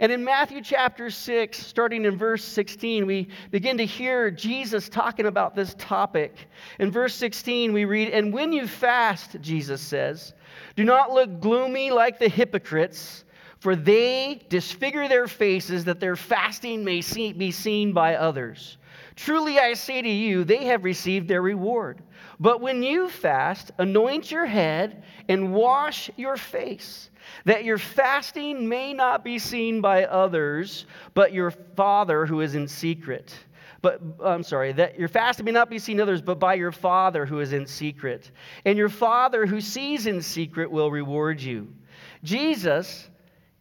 And 0.00 0.10
in 0.10 0.24
Matthew 0.24 0.62
chapter 0.62 1.10
6, 1.10 1.58
starting 1.58 2.04
in 2.04 2.16
verse 2.16 2.44
16, 2.44 3.06
we 3.06 3.28
begin 3.50 3.78
to 3.78 3.86
hear 3.86 4.30
Jesus 4.30 4.88
talking 4.88 5.26
about 5.26 5.54
this 5.54 5.74
topic. 5.78 6.48
In 6.78 6.90
verse 6.90 7.14
16, 7.14 7.72
we 7.72 7.84
read, 7.84 8.08
And 8.10 8.32
when 8.32 8.52
you 8.52 8.66
fast, 8.66 9.40
Jesus 9.40 9.80
says, 9.80 10.34
do 10.76 10.84
not 10.84 11.12
look 11.12 11.40
gloomy 11.40 11.90
like 11.90 12.18
the 12.18 12.28
hypocrites, 12.28 13.24
for 13.58 13.76
they 13.76 14.44
disfigure 14.48 15.08
their 15.08 15.26
faces 15.26 15.84
that 15.84 16.00
their 16.00 16.16
fasting 16.16 16.84
may 16.84 17.00
see, 17.00 17.32
be 17.32 17.50
seen 17.50 17.92
by 17.92 18.16
others. 18.16 18.76
Truly 19.16 19.58
I 19.58 19.74
say 19.74 20.02
to 20.02 20.08
you, 20.08 20.44
they 20.44 20.64
have 20.64 20.84
received 20.84 21.28
their 21.28 21.42
reward. 21.42 22.02
But 22.44 22.60
when 22.60 22.82
you 22.82 23.08
fast, 23.08 23.70
anoint 23.78 24.30
your 24.30 24.44
head 24.44 25.02
and 25.30 25.54
wash 25.54 26.10
your 26.18 26.36
face 26.36 27.08
that 27.46 27.64
your 27.64 27.78
fasting 27.78 28.68
may 28.68 28.92
not 28.92 29.24
be 29.24 29.38
seen 29.38 29.80
by 29.80 30.04
others, 30.04 30.84
but 31.14 31.32
your 31.32 31.50
Father 31.50 32.26
who 32.26 32.42
is 32.42 32.54
in 32.54 32.68
secret. 32.68 33.34
But 33.80 34.02
I'm 34.22 34.42
sorry, 34.42 34.72
that 34.72 34.98
your 34.98 35.08
fasting 35.08 35.46
may 35.46 35.52
not 35.52 35.70
be 35.70 35.78
seen 35.78 35.98
others, 35.98 36.20
but 36.20 36.38
by 36.38 36.52
your 36.52 36.70
Father 36.70 37.24
who 37.24 37.40
is 37.40 37.54
in 37.54 37.66
secret. 37.66 38.30
And 38.66 38.76
your 38.76 38.90
Father 38.90 39.46
who 39.46 39.62
sees 39.62 40.06
in 40.06 40.20
secret 40.20 40.70
will 40.70 40.90
reward 40.90 41.40
you. 41.40 41.72
Jesus 42.24 43.08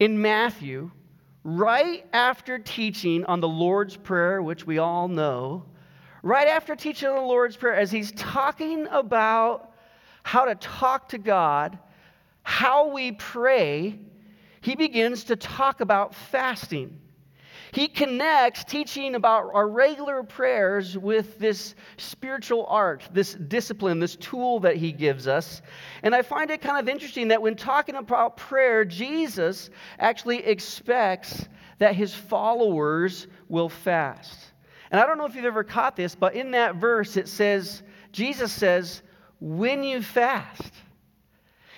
in 0.02 0.22
Matthew, 0.22 0.92
right 1.46 2.06
after 2.12 2.60
teaching 2.60 3.24
on 3.28 3.40
the 3.40 3.48
Lord's 3.48 3.96
Prayer, 3.96 4.42
which 4.42 4.68
we 4.68 4.78
all 4.78 5.08
know, 5.08 5.64
right 6.24 6.48
after 6.48 6.76
teaching 6.76 7.14
the 7.14 7.22
Lord's 7.22 7.56
Prayer, 7.56 7.76
as 7.76 7.92
he's 7.92 8.12
talking 8.14 8.88
about 8.88 9.72
how 10.24 10.46
to 10.46 10.56
talk 10.56 11.10
to 11.10 11.18
God, 11.18 11.78
how 12.42 12.88
we 12.88 13.12
pray, 13.12 14.00
he 14.62 14.76
begins 14.76 15.26
to 15.26 15.36
talk 15.36 15.82
about 15.82 16.16
fasting. 16.16 17.00
He 17.74 17.88
connects 17.88 18.64
teaching 18.64 19.16
about 19.16 19.50
our 19.54 19.68
regular 19.68 20.24
prayers 20.24 20.96
with 20.98 21.40
this 21.40 21.74
spiritual 21.98 22.68
art, 22.68 23.04
this 23.12 23.34
discipline, 23.34 24.00
this 24.00 24.16
tool 24.16 24.60
that 24.60 24.76
he 24.78 24.92
gives 24.92 25.28
us. 25.28 25.62
And 26.04 26.14
I 26.14 26.22
find 26.22 26.52
it 26.52 26.62
kind 26.62 26.80
of 26.80 26.88
interesting 26.88 27.30
that 27.30 27.42
when 27.42 27.56
talking 27.56 27.96
about 27.96 28.38
prayer, 28.38 28.86
Jesus 28.86 29.72
actually 29.98 30.46
expects 30.46 31.48
that 31.80 31.96
his 31.96 32.14
followers 32.14 33.28
will 33.50 33.70
fast. 33.70 34.53
And 34.94 35.02
I 35.02 35.08
don't 35.08 35.18
know 35.18 35.26
if 35.26 35.34
you've 35.34 35.46
ever 35.46 35.64
caught 35.64 35.96
this, 35.96 36.14
but 36.14 36.36
in 36.36 36.52
that 36.52 36.76
verse 36.76 37.18
it 37.18 37.28
says, 37.28 37.82
Jesus 38.12 38.54
says, 38.54 39.02
when 39.40 39.84
you 39.84 40.04
fast. 40.04 40.72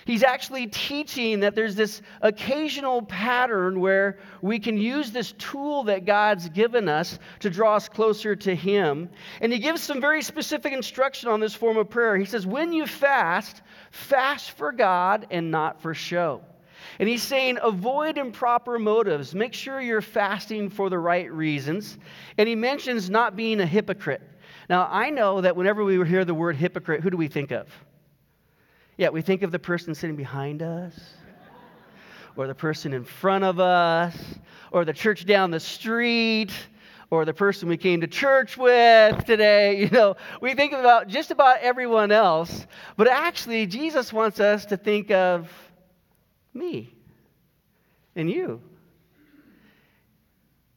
He's 0.04 0.22
actually 0.22 0.66
teaching 0.66 1.40
that 1.40 1.54
there's 1.54 1.74
this 1.74 2.02
occasional 2.20 3.00
pattern 3.02 3.80
where 3.80 4.18
we 4.42 4.58
can 4.58 4.76
use 4.76 5.12
this 5.12 5.32
tool 5.32 5.84
that 5.84 6.04
God's 6.04 6.50
given 6.50 6.90
us 6.90 7.18
to 7.40 7.48
draw 7.48 7.76
us 7.76 7.88
closer 7.88 8.36
to 8.36 8.54
Him. 8.54 9.08
And 9.40 9.50
he 9.50 9.58
gives 9.60 9.82
some 9.82 10.00
very 10.00 10.22
specific 10.22 10.74
instruction 10.74 11.30
on 11.30 11.40
this 11.40 11.54
form 11.54 11.78
of 11.78 11.88
prayer. 11.88 12.16
He 12.18 12.26
says, 12.26 12.46
When 12.46 12.72
you 12.74 12.86
fast, 12.86 13.62
fast 13.90 14.50
for 14.52 14.72
God 14.72 15.26
and 15.30 15.50
not 15.50 15.80
for 15.80 15.94
show. 15.94 16.42
And 16.98 17.08
he's 17.08 17.22
saying, 17.22 17.58
avoid 17.62 18.18
improper 18.18 18.78
motives. 18.78 19.34
Make 19.34 19.52
sure 19.52 19.80
you're 19.80 20.00
fasting 20.00 20.70
for 20.70 20.90
the 20.90 20.98
right 20.98 21.30
reasons. 21.30 21.98
And 22.38 22.48
he 22.48 22.54
mentions 22.54 23.10
not 23.10 23.36
being 23.36 23.60
a 23.60 23.66
hypocrite. 23.66 24.22
Now, 24.68 24.88
I 24.90 25.10
know 25.10 25.40
that 25.40 25.56
whenever 25.56 25.84
we 25.84 26.04
hear 26.06 26.24
the 26.24 26.34
word 26.34 26.56
hypocrite, 26.56 27.02
who 27.02 27.10
do 27.10 27.16
we 27.16 27.28
think 27.28 27.52
of? 27.52 27.68
Yeah, 28.96 29.10
we 29.10 29.22
think 29.22 29.42
of 29.42 29.52
the 29.52 29.58
person 29.58 29.94
sitting 29.94 30.16
behind 30.16 30.62
us, 30.62 30.98
or 32.34 32.46
the 32.46 32.54
person 32.54 32.92
in 32.92 33.04
front 33.04 33.44
of 33.44 33.60
us, 33.60 34.16
or 34.72 34.84
the 34.84 34.92
church 34.92 35.26
down 35.26 35.50
the 35.50 35.60
street, 35.60 36.50
or 37.10 37.24
the 37.24 37.34
person 37.34 37.68
we 37.68 37.76
came 37.76 38.00
to 38.00 38.06
church 38.06 38.56
with 38.56 39.24
today. 39.24 39.76
You 39.86 39.90
know, 39.90 40.16
we 40.40 40.54
think 40.54 40.72
about 40.72 41.08
just 41.08 41.30
about 41.30 41.58
everyone 41.60 42.10
else, 42.10 42.66
but 42.96 43.06
actually, 43.06 43.66
Jesus 43.66 44.12
wants 44.12 44.40
us 44.40 44.64
to 44.66 44.76
think 44.76 45.10
of 45.10 45.52
me 46.56 46.92
and 48.14 48.30
you. 48.30 48.60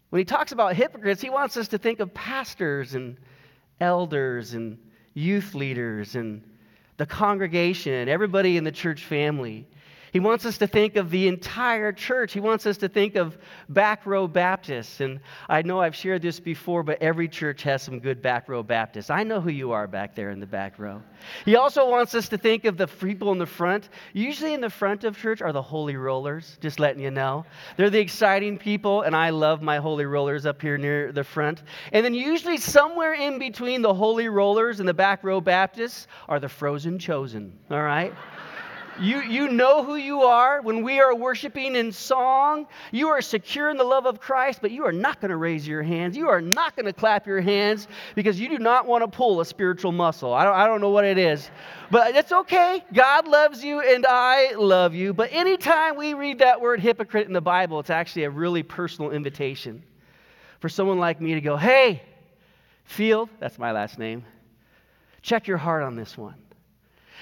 When 0.09 0.19
he 0.19 0.25
talks 0.25 0.51
about 0.51 0.75
hypocrites, 0.75 1.21
he 1.21 1.29
wants 1.29 1.55
us 1.57 1.69
to 1.69 1.77
think 1.77 1.99
of 1.99 2.13
pastors 2.13 2.95
and 2.95 3.17
elders 3.79 4.53
and 4.53 4.77
youth 5.13 5.55
leaders 5.55 6.15
and 6.15 6.43
the 6.97 7.05
congregation, 7.05 8.09
everybody 8.09 8.57
in 8.57 8.63
the 8.63 8.71
church 8.71 9.05
family. 9.05 9.67
He 10.11 10.19
wants 10.19 10.45
us 10.45 10.57
to 10.59 10.67
think 10.67 10.95
of 10.95 11.09
the 11.09 11.27
entire 11.27 11.91
church. 11.91 12.33
He 12.33 12.39
wants 12.39 12.65
us 12.65 12.77
to 12.77 12.89
think 12.89 13.15
of 13.15 13.37
back 13.69 14.05
row 14.05 14.27
Baptists. 14.27 15.01
And 15.01 15.19
I 15.47 15.61
know 15.61 15.79
I've 15.79 15.95
shared 15.95 16.21
this 16.21 16.39
before, 16.39 16.83
but 16.83 17.01
every 17.01 17.27
church 17.27 17.63
has 17.63 17.81
some 17.81 17.99
good 17.99 18.21
back 18.21 18.49
row 18.49 18.63
Baptists. 18.63 19.09
I 19.09 19.23
know 19.23 19.41
who 19.41 19.49
you 19.49 19.71
are 19.71 19.87
back 19.87 20.15
there 20.15 20.31
in 20.31 20.39
the 20.39 20.47
back 20.47 20.79
row. 20.79 21.01
He 21.45 21.55
also 21.55 21.89
wants 21.89 22.15
us 22.15 22.29
to 22.29 22.37
think 22.37 22.65
of 22.65 22.77
the 22.77 22.87
people 22.87 23.31
in 23.31 23.37
the 23.37 23.45
front. 23.45 23.89
Usually 24.13 24.53
in 24.53 24.61
the 24.61 24.69
front 24.69 25.03
of 25.03 25.17
church 25.17 25.41
are 25.41 25.51
the 25.51 25.61
holy 25.61 25.95
rollers, 25.95 26.57
just 26.61 26.79
letting 26.79 27.01
you 27.01 27.11
know. 27.11 27.45
They're 27.77 27.89
the 27.89 27.99
exciting 27.99 28.57
people, 28.57 29.01
and 29.01 29.15
I 29.15 29.29
love 29.29 29.61
my 29.61 29.77
holy 29.77 30.05
rollers 30.05 30.45
up 30.45 30.61
here 30.61 30.77
near 30.77 31.11
the 31.11 31.23
front. 31.23 31.63
And 31.91 32.05
then 32.05 32.13
usually 32.13 32.57
somewhere 32.57 33.13
in 33.13 33.39
between 33.39 33.81
the 33.81 33.93
holy 33.93 34.29
rollers 34.29 34.79
and 34.79 34.87
the 34.87 34.93
back 34.93 35.23
row 35.23 35.41
Baptists 35.41 36.07
are 36.27 36.39
the 36.39 36.49
frozen 36.49 36.99
chosen, 36.99 37.57
all 37.69 37.83
right? 37.83 38.13
You, 39.01 39.21
you 39.21 39.47
know 39.47 39.83
who 39.83 39.95
you 39.95 40.23
are 40.23 40.61
when 40.61 40.83
we 40.83 40.99
are 40.99 41.15
worshiping 41.15 41.75
in 41.75 41.91
song. 41.91 42.67
You 42.91 43.07
are 43.09 43.21
secure 43.21 43.69
in 43.69 43.77
the 43.77 43.83
love 43.83 44.05
of 44.05 44.19
Christ, 44.19 44.59
but 44.61 44.71
you 44.71 44.83
are 44.85 44.91
not 44.91 45.21
going 45.21 45.29
to 45.29 45.37
raise 45.37 45.65
your 45.65 45.81
hands. 45.81 46.17
You 46.17 46.27
are 46.27 46.41
not 46.41 46.75
going 46.75 46.85
to 46.85 46.91
clap 46.93 47.25
your 47.25 47.39
hands 47.39 47.87
because 48.15 48.39
you 48.39 48.49
do 48.49 48.57
not 48.57 48.87
want 48.87 49.03
to 49.03 49.07
pull 49.07 49.39
a 49.39 49.45
spiritual 49.45 49.93
muscle. 49.93 50.33
I 50.33 50.43
don't, 50.43 50.53
I 50.53 50.67
don't 50.67 50.81
know 50.81 50.89
what 50.89 51.05
it 51.05 51.17
is, 51.17 51.49
but 51.89 52.15
it's 52.15 52.31
okay. 52.31 52.83
God 52.93 53.25
loves 53.25 53.63
you 53.63 53.79
and 53.79 54.05
I 54.05 54.53
love 54.55 54.93
you. 54.93 55.13
But 55.13 55.31
anytime 55.31 55.95
we 55.95 56.13
read 56.13 56.39
that 56.39 56.59
word 56.59 56.81
hypocrite 56.81 57.27
in 57.27 57.33
the 57.33 57.41
Bible, 57.41 57.79
it's 57.79 57.89
actually 57.89 58.25
a 58.25 58.29
really 58.29 58.63
personal 58.63 59.11
invitation 59.11 59.81
for 60.59 60.67
someone 60.67 60.99
like 60.99 61.21
me 61.21 61.35
to 61.35 61.41
go, 61.41 61.55
hey, 61.55 62.03
Field, 62.83 63.29
that's 63.39 63.57
my 63.57 63.71
last 63.71 63.97
name, 63.97 64.25
check 65.21 65.47
your 65.47 65.57
heart 65.57 65.83
on 65.83 65.95
this 65.95 66.17
one. 66.17 66.33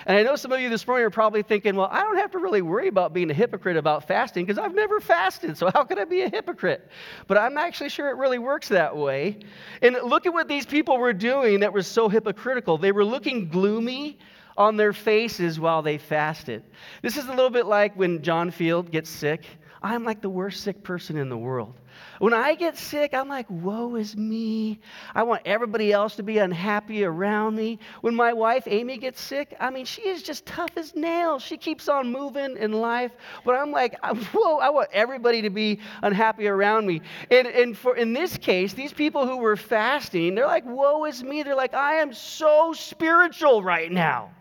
And 0.06 0.18
I 0.18 0.24
know 0.24 0.36
some 0.36 0.52
of 0.52 0.60
you 0.60 0.70
this 0.70 0.86
morning 0.86 1.06
are 1.06 1.10
probably 1.10 1.42
thinking, 1.42 1.76
well, 1.76 1.90
I 1.92 2.02
don't 2.02 2.18
have 2.18 2.32
to 2.32 2.38
really 2.38 2.62
worry 2.62 2.88
about 2.88 3.14
being 3.14 3.32
a 3.32 3.34
hypocrite 3.34 3.78
about 3.78 4.08
fasting 4.08 4.46
because 4.46 4.58
I've 4.58 4.76
never 4.76 5.00
fasted, 5.00 5.58
so 5.58 5.70
how 5.74 5.84
could 5.84 6.00
I 6.00 6.06
be 6.06 6.22
a 6.22 6.30
hypocrite? 6.30 6.88
But 7.28 7.38
I'm 7.38 7.58
actually 7.58 7.90
sure 7.90 8.10
it 8.10 8.18
really 8.18 8.40
works 8.40 8.70
that 8.70 8.96
way. 8.96 9.40
And 9.82 9.98
look 10.04 10.26
at 10.26 10.34
what 10.34 10.48
these 10.48 10.66
people 10.66 10.98
were 10.98 11.14
doing 11.14 11.62
that 11.62 11.74
was 11.74 11.88
so 11.88 12.10
hypocritical. 12.10 12.78
They 12.78 12.92
were 12.92 13.06
looking 13.06 13.50
gloomy 13.50 14.18
on 14.56 14.76
their 14.78 14.94
faces 14.94 15.60
while 15.60 15.82
they 15.82 15.98
fasted. 15.98 16.64
This 17.02 17.18
is 17.18 17.26
a 17.26 17.30
little 17.30 17.50
bit 17.50 17.66
like 17.66 17.96
when 17.96 18.24
John 18.24 18.52
Field 18.52 18.92
gets 18.92 19.10
sick. 19.10 19.46
I'm 19.88 20.04
like 20.04 20.22
the 20.22 20.30
worst 20.30 20.64
sick 20.64 20.84
person 20.84 21.16
in 21.16 21.30
the 21.30 21.38
world. 21.38 21.74
When 22.20 22.34
I 22.34 22.56
get 22.56 22.78
sick, 22.78 23.14
I'm 23.14 23.30
like, 23.30 23.50
woe 23.50 23.96
is 23.96 24.18
me. 24.18 24.82
I 25.16 25.24
want 25.24 25.44
everybody 25.46 25.94
else 25.94 26.18
to 26.18 26.24
be 26.24 26.40
unhappy 26.40 27.06
around 27.06 27.56
me. 27.56 27.80
When 28.02 28.14
my 28.14 28.34
wife, 28.34 28.64
Amy, 28.68 28.98
gets 28.98 29.22
sick, 29.22 29.56
I 29.62 29.70
mean, 29.70 29.86
she 29.86 30.02
is 30.02 30.24
just 30.24 30.46
tough 30.46 30.72
as 30.76 30.94
nails. 30.94 31.42
She 31.42 31.56
keeps 31.56 31.88
on 31.88 32.12
moving 32.12 32.58
in 32.58 32.74
life. 32.74 33.14
But 33.46 33.56
I'm 33.56 33.72
like, 33.72 33.96
whoa, 34.34 34.58
I 34.58 34.72
want 34.72 34.90
everybody 34.92 35.42
to 35.44 35.50
be 35.50 35.80
unhappy 36.04 36.48
around 36.48 36.86
me. 36.86 37.02
And, 37.32 37.48
and 37.48 37.78
for, 37.78 37.96
in 37.96 38.12
this 38.12 38.38
case, 38.38 38.74
these 38.74 38.94
people 38.94 39.26
who 39.26 39.38
were 39.38 39.56
fasting, 39.56 40.36
they're 40.36 40.48
like, 40.48 40.66
woe 40.66 41.06
is 41.06 41.24
me. 41.24 41.44
They're 41.44 41.56
like, 41.56 41.74
I 41.74 41.96
am 41.96 42.14
so 42.14 42.74
spiritual 42.74 43.64
right 43.64 43.92
now. 43.92 44.32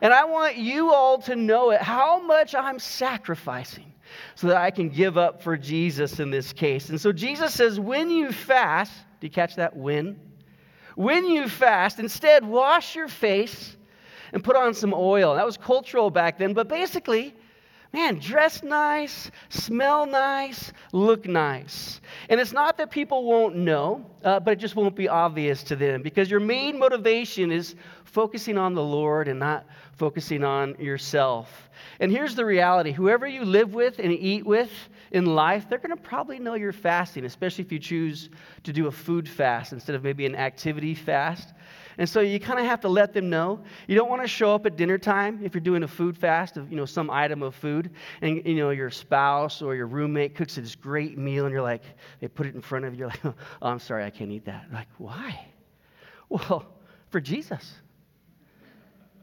And 0.00 0.12
I 0.12 0.26
want 0.26 0.56
you 0.56 0.92
all 0.92 1.18
to 1.22 1.34
know 1.34 1.70
it, 1.70 1.82
how 1.82 2.20
much 2.20 2.54
I'm 2.54 2.78
sacrificing 2.78 3.92
so 4.34 4.48
that 4.48 4.56
I 4.56 4.70
can 4.70 4.88
give 4.88 5.16
up 5.18 5.42
for 5.42 5.56
Jesus 5.56 6.20
in 6.20 6.30
this 6.30 6.52
case. 6.52 6.88
And 6.90 7.00
so 7.00 7.12
Jesus 7.12 7.54
says, 7.54 7.78
when 7.80 8.10
you 8.10 8.32
fast, 8.32 8.92
do 9.20 9.26
you 9.26 9.30
catch 9.30 9.56
that? 9.56 9.76
When? 9.76 10.18
When 10.94 11.26
you 11.26 11.48
fast, 11.48 11.98
instead 11.98 12.44
wash 12.44 12.96
your 12.96 13.08
face 13.08 13.76
and 14.32 14.42
put 14.42 14.56
on 14.56 14.74
some 14.74 14.94
oil. 14.94 15.34
That 15.34 15.46
was 15.46 15.56
cultural 15.56 16.10
back 16.10 16.38
then, 16.38 16.52
but 16.52 16.68
basically, 16.68 17.34
man, 17.92 18.18
dress 18.18 18.62
nice, 18.62 19.30
smell 19.48 20.06
nice, 20.06 20.72
look 20.92 21.26
nice. 21.26 22.00
And 22.28 22.40
it's 22.40 22.52
not 22.52 22.76
that 22.78 22.90
people 22.90 23.24
won't 23.24 23.56
know, 23.56 24.04
uh, 24.24 24.40
but 24.40 24.52
it 24.52 24.56
just 24.56 24.76
won't 24.76 24.96
be 24.96 25.08
obvious 25.08 25.62
to 25.64 25.76
them 25.76 26.02
because 26.02 26.30
your 26.30 26.40
main 26.40 26.78
motivation 26.78 27.50
is 27.52 27.74
focusing 28.04 28.58
on 28.58 28.74
the 28.74 28.82
Lord 28.82 29.28
and 29.28 29.38
not 29.38 29.66
focusing 29.92 30.44
on 30.44 30.74
yourself. 30.78 31.65
And 32.00 32.12
here's 32.12 32.34
the 32.34 32.44
reality 32.44 32.92
whoever 32.92 33.26
you 33.26 33.44
live 33.44 33.74
with 33.74 33.98
and 33.98 34.12
eat 34.12 34.44
with 34.44 34.70
in 35.12 35.26
life, 35.26 35.68
they're 35.68 35.78
going 35.78 35.96
to 35.96 36.02
probably 36.02 36.38
know 36.38 36.54
you're 36.54 36.72
fasting, 36.72 37.24
especially 37.24 37.64
if 37.64 37.72
you 37.72 37.78
choose 37.78 38.28
to 38.64 38.72
do 38.72 38.86
a 38.86 38.92
food 38.92 39.28
fast 39.28 39.72
instead 39.72 39.94
of 39.94 40.02
maybe 40.02 40.26
an 40.26 40.34
activity 40.34 40.94
fast. 40.94 41.54
And 41.98 42.06
so 42.06 42.20
you 42.20 42.38
kind 42.38 42.58
of 42.58 42.66
have 42.66 42.80
to 42.82 42.88
let 42.88 43.14
them 43.14 43.30
know. 43.30 43.60
You 43.86 43.94
don't 43.94 44.10
want 44.10 44.20
to 44.20 44.28
show 44.28 44.54
up 44.54 44.66
at 44.66 44.76
dinner 44.76 44.98
time 44.98 45.40
if 45.42 45.54
you're 45.54 45.62
doing 45.62 45.82
a 45.82 45.88
food 45.88 46.16
fast 46.16 46.58
of, 46.58 46.70
you 46.70 46.76
know, 46.76 46.84
some 46.84 47.08
item 47.08 47.42
of 47.42 47.54
food 47.54 47.90
and, 48.20 48.44
you 48.44 48.56
know, 48.56 48.70
your 48.70 48.90
spouse 48.90 49.62
or 49.62 49.74
your 49.74 49.86
roommate 49.86 50.34
cooks 50.34 50.56
this 50.56 50.74
great 50.74 51.16
meal 51.16 51.46
and 51.46 51.52
you're 51.52 51.62
like, 51.62 51.82
they 52.20 52.28
put 52.28 52.46
it 52.46 52.54
in 52.54 52.60
front 52.60 52.84
of 52.84 52.92
you. 52.92 53.00
You're 53.00 53.08
like, 53.08 53.24
oh, 53.24 53.34
I'm 53.62 53.78
sorry, 53.78 54.04
I 54.04 54.10
can't 54.10 54.30
eat 54.30 54.44
that. 54.44 54.66
Like, 54.72 54.88
why? 54.98 55.46
Well, 56.28 56.66
for 57.08 57.20
Jesus. 57.20 57.74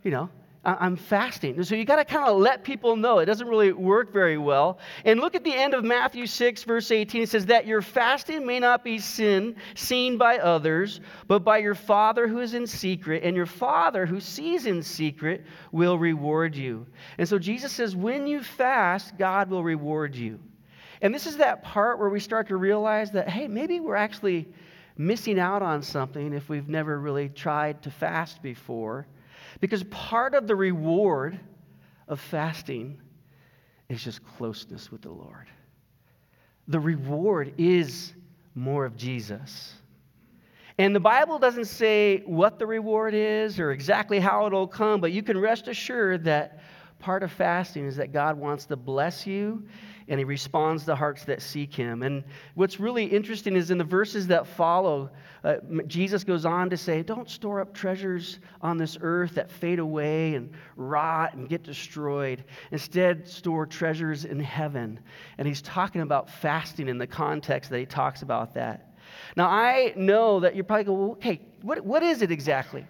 You 0.04 0.12
know, 0.12 0.30
I'm 0.66 0.96
fasting. 0.96 1.62
So 1.64 1.76
you 1.76 1.84
got 1.84 1.98
to 1.98 2.06
kind 2.06 2.26
of 2.26 2.38
let 2.38 2.64
people 2.64 2.96
know. 2.96 3.20
It 3.20 3.26
doesn't 3.26 3.48
really 3.48 3.74
work 3.74 4.14
very 4.14 4.38
well. 4.38 4.80
And 5.04 5.20
look 5.20 5.36
at 5.36 5.44
the 5.44 5.54
end 5.54 5.74
of 5.74 5.84
Matthew 5.84 6.26
6, 6.26 6.64
verse 6.64 6.90
18. 6.90 7.24
It 7.24 7.30
says, 7.30 7.48
That 7.48 7.68
your 7.68 7.82
fasting 7.82 8.46
may 8.46 8.62
not 8.62 8.82
be 8.82 8.98
sin, 8.98 9.58
seen 9.76 10.18
by 10.18 10.38
others, 10.38 11.02
but 11.28 11.40
by 11.40 11.58
your 11.58 11.76
Father 11.76 12.30
who 12.30 12.40
is 12.40 12.54
in 12.54 12.66
secret. 12.66 13.24
And 13.24 13.36
your 13.36 13.46
Father 13.46 14.06
who 14.06 14.22
sees 14.22 14.66
in 14.66 14.82
secret 14.82 15.44
will 15.74 15.98
reward 15.98 16.56
you. 16.56 16.88
And 17.18 17.28
so 17.28 17.38
Jesus 17.38 17.74
says, 17.74 17.94
When 17.94 18.26
you 18.26 18.42
fast, 18.42 19.18
God 19.18 19.50
will 19.50 19.66
reward 19.66 20.16
you. 20.16 20.40
And 21.02 21.14
this 21.14 21.28
is 21.28 21.36
that 21.38 21.62
part 21.64 22.00
where 22.00 22.10
we 22.10 22.22
start 22.22 22.48
to 22.48 22.56
realize 22.56 23.12
that, 23.12 23.28
hey, 23.28 23.50
maybe 23.50 23.82
we're 23.82 23.98
actually 23.98 24.48
missing 24.98 25.40
out 25.40 25.62
on 25.62 25.82
something 25.82 26.32
if 26.32 26.48
we've 26.48 26.70
never 26.70 26.98
really 26.98 27.28
tried 27.28 27.82
to 27.84 27.92
fast 27.92 28.42
before. 28.42 29.06
Because 29.64 29.86
part 29.86 30.36
of 30.36 30.46
the 30.46 30.58
reward 30.58 31.40
of 32.10 32.20
fasting 32.20 33.00
is 33.88 34.04
just 34.04 34.22
closeness 34.22 34.92
with 34.92 35.02
the 35.02 35.10
Lord. 35.10 35.48
The 36.68 36.82
reward 36.82 37.54
is 37.58 38.12
more 38.56 38.84
of 38.84 38.98
Jesus. 38.98 39.72
And 40.78 40.94
the 40.94 41.00
Bible 41.00 41.40
doesn't 41.40 41.68
say 41.68 42.24
what 42.26 42.60
the 42.60 42.68
reward 42.68 43.14
is 43.14 43.58
or 43.58 43.72
exactly 43.72 44.20
how 44.20 44.48
it'll 44.48 44.68
come, 44.68 45.00
but 45.00 45.14
you 45.14 45.24
can 45.24 45.38
rest 45.38 45.70
assured 45.70 46.26
that 46.26 46.60
part 47.04 47.22
of 47.22 47.34
fasting 47.34 47.86
is 47.86 47.98
that 47.98 48.14
God 48.14 48.38
wants 48.38 48.66
to 48.68 48.78
bless 48.78 49.28
you 49.28 49.62
and 50.08 50.18
he 50.18 50.24
responds 50.24 50.86
to 50.86 50.96
hearts 50.96 51.26
that 51.26 51.42
seek 51.42 51.74
him. 51.74 52.02
And 52.02 52.24
what's 52.56 52.80
really 52.80 53.04
interesting 53.04 53.58
is 53.58 53.72
in 53.72 53.78
the 53.78 53.84
verses 53.84 54.26
that 54.28 54.48
follow, 54.48 55.10
uh, 55.44 55.56
Jesus 55.88 56.24
goes 56.24 56.46
on 56.46 56.70
to 56.70 56.78
say, 56.78 57.04
Don't 57.04 57.30
store 57.30 57.60
up 57.60 57.74
treasures 57.74 58.40
on 58.62 58.78
this 58.78 58.98
earth 59.02 59.36
that 59.36 59.52
fade 59.52 59.80
away 59.80 60.36
and 60.36 60.52
rot 60.78 61.34
and 61.34 61.50
get 61.50 61.62
destroyed. 61.64 62.46
Instead, 62.72 63.28
store 63.28 63.66
treasures 63.66 64.24
in 64.24 64.40
heaven. 64.40 64.98
And 65.38 65.46
he's 65.46 65.62
talking 65.62 66.02
about 66.02 66.30
fasting 66.30 66.88
in 66.88 66.98
the 66.98 67.08
context 67.08 67.70
that 67.70 67.80
he 67.80 67.86
talks 67.86 68.22
about 68.22 68.54
that. 68.54 68.96
Now, 69.36 69.50
I 69.50 69.92
know 69.98 70.40
that 70.40 70.56
you're 70.56 70.64
probably 70.64 70.86
going, 70.86 71.00
well, 71.00 71.12
okay, 71.12 71.42
what, 71.64 71.82
what 71.82 72.02
is 72.02 72.22
it 72.22 72.32
exactly? 72.32 72.86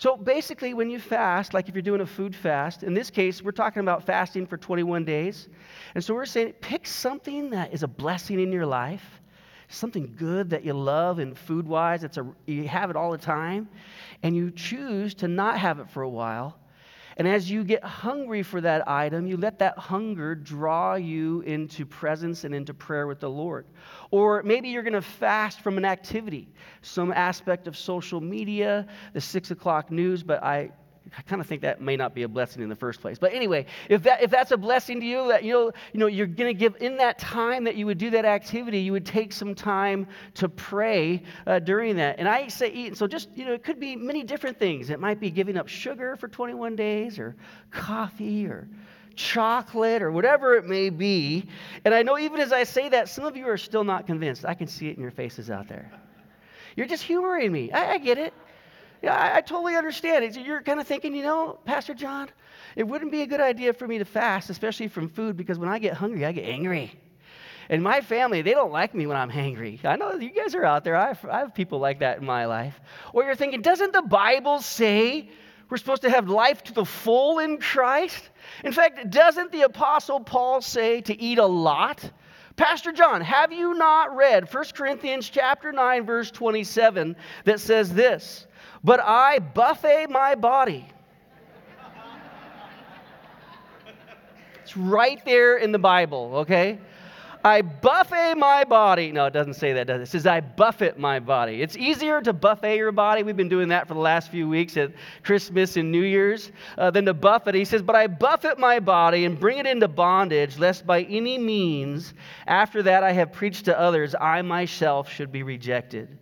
So 0.00 0.16
basically, 0.16 0.72
when 0.72 0.88
you 0.88 0.98
fast, 0.98 1.52
like 1.52 1.68
if 1.68 1.74
you're 1.74 1.82
doing 1.82 2.00
a 2.00 2.06
food 2.06 2.34
fast, 2.34 2.84
in 2.84 2.94
this 2.94 3.10
case, 3.10 3.42
we're 3.42 3.50
talking 3.50 3.80
about 3.80 4.02
fasting 4.02 4.46
for 4.46 4.56
21 4.56 5.04
days. 5.04 5.50
And 5.94 6.02
so 6.02 6.14
we're 6.14 6.24
saying 6.24 6.54
pick 6.62 6.86
something 6.86 7.50
that 7.50 7.74
is 7.74 7.82
a 7.82 7.86
blessing 7.86 8.40
in 8.40 8.50
your 8.50 8.64
life, 8.64 9.20
something 9.68 10.14
good 10.16 10.48
that 10.48 10.64
you 10.64 10.72
love 10.72 11.18
and 11.18 11.36
food 11.36 11.68
wise, 11.68 12.02
a, 12.02 12.26
you 12.46 12.66
have 12.66 12.88
it 12.88 12.96
all 12.96 13.10
the 13.12 13.18
time, 13.18 13.68
and 14.22 14.34
you 14.34 14.50
choose 14.50 15.12
to 15.16 15.28
not 15.28 15.58
have 15.58 15.80
it 15.80 15.90
for 15.90 16.00
a 16.00 16.08
while 16.08 16.58
and 17.20 17.28
as 17.28 17.50
you 17.50 17.64
get 17.64 17.84
hungry 17.84 18.42
for 18.42 18.62
that 18.62 18.88
item, 18.88 19.26
you 19.26 19.36
let 19.36 19.58
that 19.58 19.76
hunger 19.76 20.34
draw 20.34 20.94
you 20.94 21.42
into 21.42 21.84
presence 21.84 22.44
and 22.44 22.54
into 22.54 22.72
prayer 22.72 23.06
with 23.06 23.20
the 23.20 23.28
Lord. 23.28 23.66
Or 24.10 24.42
maybe 24.42 24.70
you're 24.70 24.82
going 24.82 24.94
to 24.94 25.02
fast 25.02 25.60
from 25.60 25.76
an 25.76 25.84
activity, 25.84 26.48
some 26.80 27.12
aspect 27.12 27.66
of 27.68 27.76
social 27.76 28.22
media, 28.22 28.86
the 29.12 29.20
six 29.20 29.50
o'clock 29.50 29.90
news, 29.90 30.22
but 30.22 30.42
I 30.42 30.70
I 31.16 31.22
kind 31.22 31.40
of 31.40 31.46
think 31.46 31.62
that 31.62 31.80
may 31.80 31.96
not 31.96 32.14
be 32.14 32.22
a 32.22 32.28
blessing 32.28 32.62
in 32.62 32.68
the 32.68 32.76
first 32.76 33.00
place. 33.00 33.18
But 33.18 33.32
anyway, 33.32 33.66
if, 33.88 34.02
that, 34.04 34.22
if 34.22 34.30
that's 34.30 34.52
a 34.52 34.56
blessing 34.56 35.00
to 35.00 35.06
you, 35.06 35.28
that 35.28 35.44
you 35.44 35.52
know, 35.52 35.72
you 35.92 36.00
know 36.00 36.06
you're 36.06 36.26
going 36.26 36.54
to 36.54 36.58
give 36.58 36.76
in 36.80 36.96
that 36.98 37.18
time 37.18 37.64
that 37.64 37.76
you 37.76 37.86
would 37.86 37.98
do 37.98 38.10
that 38.10 38.24
activity, 38.24 38.78
you 38.78 38.92
would 38.92 39.06
take 39.06 39.32
some 39.32 39.54
time 39.54 40.06
to 40.34 40.48
pray 40.48 41.22
uh, 41.46 41.58
during 41.58 41.96
that. 41.96 42.18
And 42.18 42.28
I 42.28 42.48
say 42.48 42.70
eat. 42.72 42.96
So 42.96 43.06
just, 43.06 43.28
you 43.34 43.44
know, 43.44 43.52
it 43.52 43.64
could 43.64 43.80
be 43.80 43.96
many 43.96 44.22
different 44.22 44.58
things. 44.58 44.90
It 44.90 45.00
might 45.00 45.20
be 45.20 45.30
giving 45.30 45.56
up 45.56 45.68
sugar 45.68 46.16
for 46.16 46.28
21 46.28 46.76
days 46.76 47.18
or 47.18 47.36
coffee 47.70 48.46
or 48.46 48.68
chocolate 49.16 50.02
or 50.02 50.12
whatever 50.12 50.54
it 50.54 50.64
may 50.64 50.90
be. 50.90 51.46
And 51.84 51.94
I 51.94 52.02
know 52.02 52.18
even 52.18 52.40
as 52.40 52.52
I 52.52 52.64
say 52.64 52.88
that, 52.88 53.08
some 53.08 53.24
of 53.24 53.36
you 53.36 53.46
are 53.48 53.58
still 53.58 53.84
not 53.84 54.06
convinced. 54.06 54.44
I 54.44 54.54
can 54.54 54.66
see 54.66 54.88
it 54.88 54.96
in 54.96 55.02
your 55.02 55.10
faces 55.10 55.50
out 55.50 55.68
there. 55.68 55.90
You're 56.76 56.86
just 56.86 57.02
humoring 57.02 57.52
me. 57.52 57.70
I, 57.72 57.94
I 57.94 57.98
get 57.98 58.18
it. 58.18 58.32
Yeah, 59.02 59.14
I, 59.14 59.38
I 59.38 59.40
totally 59.40 59.76
understand. 59.76 60.24
It's, 60.24 60.36
you're 60.36 60.62
kind 60.62 60.80
of 60.80 60.86
thinking, 60.86 61.14
you 61.14 61.22
know, 61.22 61.58
Pastor 61.64 61.94
John, 61.94 62.28
it 62.76 62.84
wouldn't 62.84 63.10
be 63.10 63.22
a 63.22 63.26
good 63.26 63.40
idea 63.40 63.72
for 63.72 63.86
me 63.86 63.98
to 63.98 64.04
fast, 64.04 64.50
especially 64.50 64.88
from 64.88 65.08
food, 65.08 65.36
because 65.36 65.58
when 65.58 65.68
I 65.68 65.78
get 65.78 65.94
hungry, 65.94 66.24
I 66.24 66.32
get 66.32 66.44
angry. 66.44 66.92
And 67.68 67.82
my 67.82 68.00
family, 68.00 68.42
they 68.42 68.52
don't 68.52 68.72
like 68.72 68.94
me 68.94 69.06
when 69.06 69.16
I'm 69.16 69.30
hangry. 69.30 69.82
I 69.84 69.96
know 69.96 70.14
you 70.14 70.30
guys 70.30 70.54
are 70.56 70.64
out 70.64 70.82
there. 70.82 70.96
I 70.96 71.08
have, 71.08 71.24
I 71.24 71.38
have 71.38 71.54
people 71.54 71.78
like 71.78 72.00
that 72.00 72.18
in 72.18 72.26
my 72.26 72.46
life. 72.46 72.78
Or 73.12 73.22
you're 73.22 73.36
thinking, 73.36 73.62
doesn't 73.62 73.92
the 73.92 74.02
Bible 74.02 74.60
say 74.60 75.30
we're 75.68 75.76
supposed 75.76 76.02
to 76.02 76.10
have 76.10 76.28
life 76.28 76.64
to 76.64 76.72
the 76.72 76.84
full 76.84 77.38
in 77.38 77.58
Christ? 77.58 78.28
In 78.64 78.72
fact, 78.72 79.10
doesn't 79.10 79.52
the 79.52 79.62
Apostle 79.62 80.18
Paul 80.18 80.60
say 80.62 81.00
to 81.02 81.18
eat 81.18 81.38
a 81.38 81.46
lot? 81.46 82.10
Pastor 82.56 82.90
John, 82.90 83.20
have 83.20 83.52
you 83.52 83.74
not 83.74 84.16
read 84.16 84.52
1 84.52 84.64
Corinthians 84.74 85.30
chapter 85.30 85.70
9 85.70 86.04
verse 86.04 86.30
27 86.32 87.14
that 87.44 87.60
says 87.60 87.94
this? 87.94 88.46
But 88.82 89.00
I 89.00 89.38
buffet 89.38 90.06
my 90.08 90.34
body. 90.34 90.86
It's 94.62 94.76
right 94.76 95.22
there 95.24 95.56
in 95.56 95.72
the 95.72 95.78
Bible, 95.78 96.30
okay? 96.36 96.78
I 97.44 97.62
buffet 97.62 98.34
my 98.34 98.64
body. 98.64 99.12
No, 99.12 99.26
it 99.26 99.32
doesn't 99.32 99.54
say 99.54 99.72
that, 99.72 99.86
does 99.86 100.00
it? 100.00 100.02
It 100.02 100.06
says, 100.08 100.26
I 100.26 100.40
buffet 100.40 100.98
my 100.98 101.20
body. 101.20 101.62
It's 101.62 101.76
easier 101.76 102.20
to 102.20 102.32
buffet 102.32 102.76
your 102.76 102.92
body. 102.92 103.22
We've 103.22 103.36
been 103.36 103.48
doing 103.48 103.68
that 103.70 103.88
for 103.88 103.94
the 103.94 104.00
last 104.00 104.30
few 104.30 104.48
weeks 104.48 104.76
at 104.76 104.92
Christmas 105.22 105.76
and 105.76 105.90
New 105.90 106.02
Year's 106.02 106.52
uh, 106.76 106.90
than 106.90 107.06
to 107.06 107.14
buffet. 107.14 107.54
He 107.54 107.64
says, 107.64 107.82
But 107.82 107.96
I 107.96 108.06
buffet 108.06 108.58
my 108.58 108.78
body 108.78 109.24
and 109.24 109.40
bring 109.40 109.58
it 109.58 109.66
into 109.66 109.88
bondage, 109.88 110.58
lest 110.58 110.86
by 110.86 111.02
any 111.04 111.38
means, 111.38 112.12
after 112.46 112.82
that 112.82 113.02
I 113.02 113.12
have 113.12 113.32
preached 113.32 113.64
to 113.64 113.78
others, 113.78 114.14
I 114.20 114.42
myself 114.42 115.10
should 115.10 115.32
be 115.32 115.42
rejected. 115.42 116.16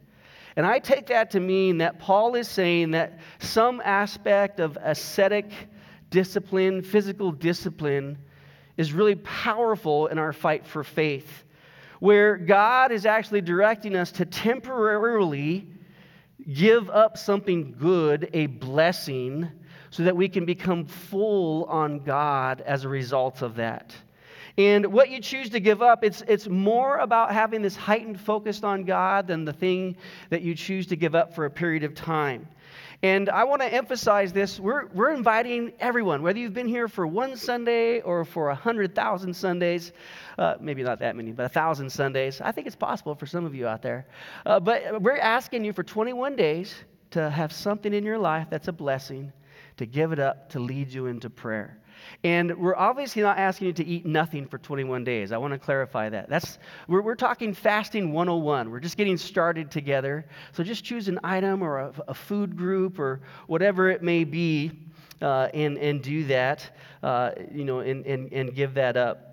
And 0.58 0.66
I 0.66 0.80
take 0.80 1.06
that 1.06 1.30
to 1.30 1.40
mean 1.40 1.78
that 1.78 2.00
Paul 2.00 2.34
is 2.34 2.48
saying 2.48 2.90
that 2.90 3.20
some 3.38 3.80
aspect 3.84 4.58
of 4.58 4.76
ascetic 4.82 5.52
discipline, 6.10 6.82
physical 6.82 7.30
discipline, 7.30 8.18
is 8.76 8.92
really 8.92 9.14
powerful 9.14 10.08
in 10.08 10.18
our 10.18 10.32
fight 10.32 10.66
for 10.66 10.82
faith, 10.82 11.44
where 12.00 12.36
God 12.36 12.90
is 12.90 13.06
actually 13.06 13.40
directing 13.40 13.94
us 13.94 14.10
to 14.12 14.24
temporarily 14.24 15.68
give 16.52 16.90
up 16.90 17.18
something 17.18 17.76
good, 17.78 18.28
a 18.32 18.46
blessing, 18.46 19.48
so 19.90 20.02
that 20.02 20.16
we 20.16 20.28
can 20.28 20.44
become 20.44 20.86
full 20.86 21.66
on 21.66 22.00
God 22.00 22.62
as 22.62 22.84
a 22.84 22.88
result 22.88 23.42
of 23.42 23.54
that. 23.54 23.94
And 24.58 24.86
what 24.86 25.08
you 25.08 25.20
choose 25.20 25.50
to 25.50 25.60
give 25.60 25.82
up, 25.82 26.02
it's, 26.02 26.22
it's 26.26 26.48
more 26.48 26.98
about 26.98 27.32
having 27.32 27.62
this 27.62 27.76
heightened 27.76 28.20
focus 28.20 28.64
on 28.64 28.82
God 28.82 29.28
than 29.28 29.44
the 29.44 29.52
thing 29.52 29.96
that 30.30 30.42
you 30.42 30.56
choose 30.56 30.88
to 30.88 30.96
give 30.96 31.14
up 31.14 31.32
for 31.32 31.44
a 31.44 31.50
period 31.50 31.84
of 31.84 31.94
time. 31.94 32.48
And 33.00 33.30
I 33.30 33.44
want 33.44 33.62
to 33.62 33.72
emphasize 33.72 34.32
this. 34.32 34.58
We're, 34.58 34.86
we're 34.86 35.14
inviting 35.14 35.72
everyone, 35.78 36.22
whether 36.22 36.40
you've 36.40 36.54
been 36.54 36.66
here 36.66 36.88
for 36.88 37.06
one 37.06 37.36
Sunday 37.36 38.00
or 38.00 38.24
for 38.24 38.48
a 38.48 38.54
100,000 38.54 39.32
Sundays, 39.32 39.92
uh, 40.36 40.56
maybe 40.60 40.82
not 40.82 40.98
that 40.98 41.14
many, 41.14 41.30
but 41.30 41.44
a 41.44 41.44
1,000 41.44 41.88
Sundays. 41.88 42.40
I 42.40 42.50
think 42.50 42.66
it's 42.66 42.74
possible 42.74 43.14
for 43.14 43.26
some 43.26 43.44
of 43.44 43.54
you 43.54 43.68
out 43.68 43.82
there. 43.82 44.08
Uh, 44.44 44.58
but 44.58 45.00
we're 45.00 45.18
asking 45.18 45.64
you 45.64 45.72
for 45.72 45.84
21 45.84 46.34
days 46.34 46.74
to 47.12 47.30
have 47.30 47.52
something 47.52 47.94
in 47.94 48.02
your 48.02 48.18
life 48.18 48.48
that's 48.50 48.66
a 48.66 48.72
blessing, 48.72 49.32
to 49.76 49.86
give 49.86 50.10
it 50.10 50.18
up, 50.18 50.50
to 50.50 50.58
lead 50.58 50.88
you 50.88 51.06
into 51.06 51.30
prayer. 51.30 51.78
And 52.24 52.56
we're 52.58 52.76
obviously 52.76 53.22
not 53.22 53.38
asking 53.38 53.68
you 53.68 53.72
to 53.74 53.86
eat 53.86 54.06
nothing 54.06 54.46
for 54.46 54.58
21 54.58 55.04
days. 55.04 55.32
I 55.32 55.38
want 55.38 55.52
to 55.52 55.58
clarify 55.58 56.08
that. 56.08 56.28
That's, 56.28 56.58
we're, 56.86 57.02
we're 57.02 57.14
talking 57.14 57.54
fasting 57.54 58.12
101. 58.12 58.70
We're 58.70 58.80
just 58.80 58.96
getting 58.96 59.16
started 59.16 59.70
together. 59.70 60.26
So 60.52 60.62
just 60.64 60.84
choose 60.84 61.08
an 61.08 61.20
item 61.22 61.62
or 61.62 61.78
a, 61.78 61.92
a 62.08 62.14
food 62.14 62.56
group 62.56 62.98
or 62.98 63.20
whatever 63.46 63.90
it 63.90 64.02
may 64.02 64.24
be 64.24 64.72
uh, 65.22 65.48
and, 65.54 65.78
and 65.78 66.02
do 66.02 66.24
that, 66.24 66.76
uh, 67.02 67.32
you 67.52 67.64
know, 67.64 67.80
and, 67.80 68.06
and, 68.06 68.32
and 68.32 68.54
give 68.54 68.74
that 68.74 68.96
up. 68.96 69.24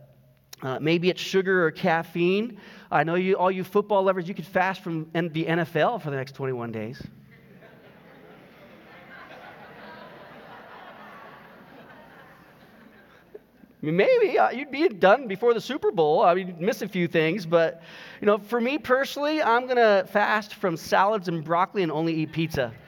Uh, 0.61 0.79
maybe 0.79 1.09
it's 1.09 1.21
sugar 1.21 1.65
or 1.65 1.71
caffeine. 1.71 2.59
I 2.89 3.03
know 3.03 3.15
you, 3.15 3.35
all 3.35 3.51
you 3.51 3.63
football 3.63 4.03
lovers, 4.03 4.27
you 4.27 4.33
could 4.33 4.47
fast 4.47 4.81
from 4.81 5.09
the 5.13 5.45
NFL 5.45 6.01
for 6.01 6.09
the 6.09 6.15
next 6.15 6.33
21 6.33 6.71
days. 6.71 7.01
Maybe 13.91 14.37
uh, 14.37 14.51
you'd 14.51 14.71
be 14.71 14.87
done 14.87 15.27
before 15.27 15.53
the 15.53 15.61
Super 15.61 15.91
Bowl. 15.91 16.21
I 16.21 16.33
mean, 16.33 16.55
miss 16.59 16.81
a 16.81 16.87
few 16.87 17.07
things, 17.07 17.45
but 17.45 17.81
you 18.21 18.25
know, 18.25 18.37
for 18.37 18.61
me 18.61 18.77
personally, 18.77 19.41
I'm 19.41 19.67
gonna 19.67 20.05
fast 20.07 20.55
from 20.55 20.77
salads 20.77 21.27
and 21.27 21.43
broccoli 21.43 21.83
and 21.83 21.91
only 21.91 22.13
eat 22.13 22.31
pizza. 22.31 22.71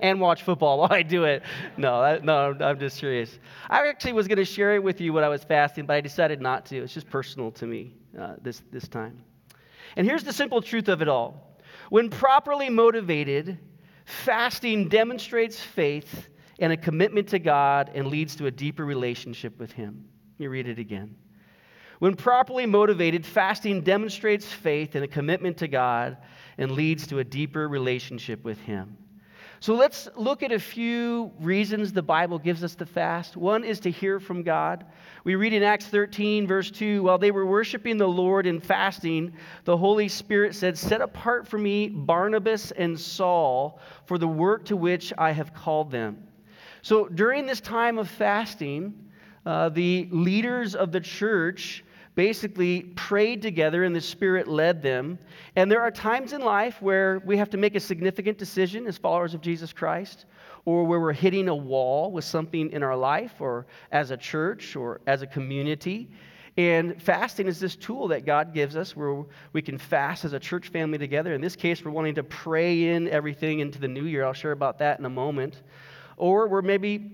and 0.00 0.20
watch 0.20 0.42
football 0.42 0.78
while 0.78 0.92
I 0.92 1.02
do 1.02 1.24
it. 1.24 1.42
No, 1.76 2.02
I, 2.02 2.18
no, 2.18 2.56
I'm 2.60 2.78
just 2.78 2.98
serious. 2.98 3.38
I 3.68 3.86
actually 3.88 4.14
was 4.14 4.28
to 4.28 4.44
share 4.44 4.74
it 4.74 4.82
with 4.82 5.00
you 5.00 5.12
when 5.12 5.24
I 5.24 5.28
was 5.28 5.44
fasting, 5.44 5.86
but 5.86 5.94
I 5.94 6.00
decided 6.00 6.40
not 6.40 6.66
to. 6.66 6.78
It's 6.78 6.94
just 6.94 7.10
personal 7.10 7.50
to 7.52 7.66
me 7.66 7.94
uh, 8.18 8.34
this, 8.42 8.62
this 8.70 8.88
time. 8.88 9.22
And 9.96 10.06
here's 10.06 10.24
the 10.24 10.32
simple 10.32 10.62
truth 10.62 10.88
of 10.88 11.02
it 11.02 11.08
all 11.08 11.58
when 11.88 12.08
properly 12.08 12.70
motivated, 12.70 13.58
Fasting 14.10 14.88
demonstrates 14.88 15.60
faith 15.60 16.28
and 16.60 16.72
a 16.72 16.76
commitment 16.76 17.28
to 17.28 17.38
God 17.38 17.90
and 17.94 18.06
leads 18.06 18.36
to 18.36 18.46
a 18.46 18.50
deeper 18.50 18.84
relationship 18.84 19.58
with 19.58 19.72
Him. 19.72 20.04
Me 20.38 20.46
read 20.46 20.68
it 20.68 20.78
again. 20.78 21.16
When 21.98 22.14
properly 22.14 22.64
motivated, 22.64 23.26
fasting 23.26 23.82
demonstrates 23.82 24.46
faith 24.46 24.94
and 24.94 25.04
a 25.04 25.08
commitment 25.08 25.58
to 25.58 25.68
God 25.68 26.16
and 26.56 26.72
leads 26.72 27.06
to 27.08 27.18
a 27.18 27.24
deeper 27.24 27.68
relationship 27.68 28.42
with 28.44 28.58
Him. 28.60 28.96
So 29.62 29.74
let's 29.74 30.08
look 30.16 30.42
at 30.42 30.52
a 30.52 30.58
few 30.58 31.30
reasons 31.38 31.92
the 31.92 32.02
Bible 32.02 32.38
gives 32.38 32.64
us 32.64 32.74
to 32.76 32.86
fast. 32.86 33.36
One 33.36 33.62
is 33.62 33.78
to 33.80 33.90
hear 33.90 34.18
from 34.18 34.42
God. 34.42 34.86
We 35.24 35.34
read 35.34 35.52
in 35.52 35.62
Acts 35.62 35.86
13, 35.88 36.46
verse 36.46 36.70
2 36.70 37.02
while 37.02 37.18
they 37.18 37.30
were 37.30 37.44
worshiping 37.44 37.98
the 37.98 38.08
Lord 38.08 38.46
and 38.46 38.64
fasting, 38.64 39.34
the 39.64 39.76
Holy 39.76 40.08
Spirit 40.08 40.54
said, 40.54 40.78
Set 40.78 41.02
apart 41.02 41.46
for 41.46 41.58
me 41.58 41.90
Barnabas 41.90 42.70
and 42.70 42.98
Saul 42.98 43.78
for 44.06 44.16
the 44.16 44.26
work 44.26 44.64
to 44.64 44.76
which 44.78 45.12
I 45.18 45.32
have 45.32 45.52
called 45.52 45.90
them. 45.90 46.26
So 46.82 47.08
during 47.08 47.46
this 47.46 47.60
time 47.60 47.98
of 47.98 48.08
fasting, 48.08 48.94
uh, 49.46 49.68
the 49.70 50.08
leaders 50.10 50.74
of 50.74 50.92
the 50.92 51.00
church 51.00 51.84
basically 52.14 52.82
prayed 52.96 53.40
together 53.40 53.84
and 53.84 53.94
the 53.94 54.00
Spirit 54.00 54.48
led 54.48 54.82
them. 54.82 55.18
And 55.56 55.70
there 55.70 55.80
are 55.80 55.90
times 55.90 56.32
in 56.32 56.40
life 56.40 56.82
where 56.82 57.20
we 57.24 57.36
have 57.36 57.50
to 57.50 57.56
make 57.56 57.76
a 57.76 57.80
significant 57.80 58.36
decision 58.36 58.86
as 58.86 58.98
followers 58.98 59.32
of 59.32 59.40
Jesus 59.40 59.72
Christ, 59.72 60.26
or 60.66 60.84
where 60.84 61.00
we're 61.00 61.12
hitting 61.12 61.48
a 61.48 61.54
wall 61.54 62.12
with 62.12 62.24
something 62.24 62.70
in 62.72 62.82
our 62.82 62.96
life, 62.96 63.40
or 63.40 63.66
as 63.92 64.10
a 64.10 64.16
church, 64.16 64.76
or 64.76 65.00
as 65.06 65.22
a 65.22 65.26
community. 65.26 66.10
And 66.56 67.00
fasting 67.00 67.46
is 67.46 67.58
this 67.60 67.76
tool 67.76 68.08
that 68.08 68.26
God 68.26 68.52
gives 68.52 68.76
us 68.76 68.94
where 68.94 69.24
we 69.52 69.62
can 69.62 69.78
fast 69.78 70.24
as 70.24 70.32
a 70.32 70.40
church 70.40 70.68
family 70.68 70.98
together. 70.98 71.32
In 71.32 71.40
this 71.40 71.56
case, 71.56 71.82
we're 71.82 71.92
wanting 71.92 72.16
to 72.16 72.24
pray 72.24 72.88
in 72.88 73.08
everything 73.08 73.60
into 73.60 73.78
the 73.78 73.88
new 73.88 74.04
year. 74.04 74.24
I'll 74.24 74.32
share 74.34 74.52
about 74.52 74.78
that 74.80 74.98
in 74.98 75.04
a 75.06 75.10
moment. 75.10 75.62
Or 76.20 76.48
we're 76.48 76.60
maybe 76.60 77.10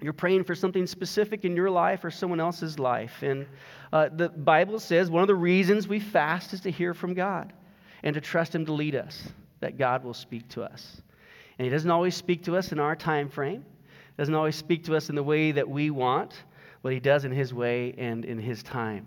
you're 0.00 0.12
praying 0.12 0.44
for 0.44 0.54
something 0.54 0.86
specific 0.86 1.44
in 1.44 1.56
your 1.56 1.68
life 1.68 2.04
or 2.04 2.12
someone 2.12 2.38
else's 2.38 2.78
life. 2.78 3.22
And 3.22 3.44
uh, 3.92 4.08
the 4.14 4.28
Bible 4.28 4.78
says 4.78 5.10
one 5.10 5.22
of 5.22 5.26
the 5.26 5.34
reasons 5.34 5.88
we 5.88 5.98
fast 5.98 6.52
is 6.52 6.60
to 6.60 6.70
hear 6.70 6.94
from 6.94 7.12
God 7.12 7.52
and 8.04 8.14
to 8.14 8.20
trust 8.20 8.54
Him 8.54 8.64
to 8.66 8.72
lead 8.72 8.94
us, 8.94 9.24
that 9.58 9.78
God 9.78 10.04
will 10.04 10.14
speak 10.14 10.48
to 10.50 10.62
us. 10.62 11.02
And 11.58 11.64
He 11.64 11.70
doesn't 11.70 11.90
always 11.90 12.14
speak 12.14 12.44
to 12.44 12.56
us 12.56 12.70
in 12.70 12.78
our 12.78 12.94
time 12.94 13.28
frame, 13.28 13.64
doesn't 14.16 14.34
always 14.34 14.54
speak 14.54 14.84
to 14.84 14.94
us 14.94 15.08
in 15.08 15.16
the 15.16 15.24
way 15.24 15.50
that 15.50 15.68
we 15.68 15.90
want, 15.90 16.44
but 16.84 16.92
He 16.92 17.00
does 17.00 17.24
in 17.24 17.32
His 17.32 17.52
way 17.52 17.94
and 17.98 18.24
in 18.24 18.38
His 18.38 18.62
time. 18.62 19.06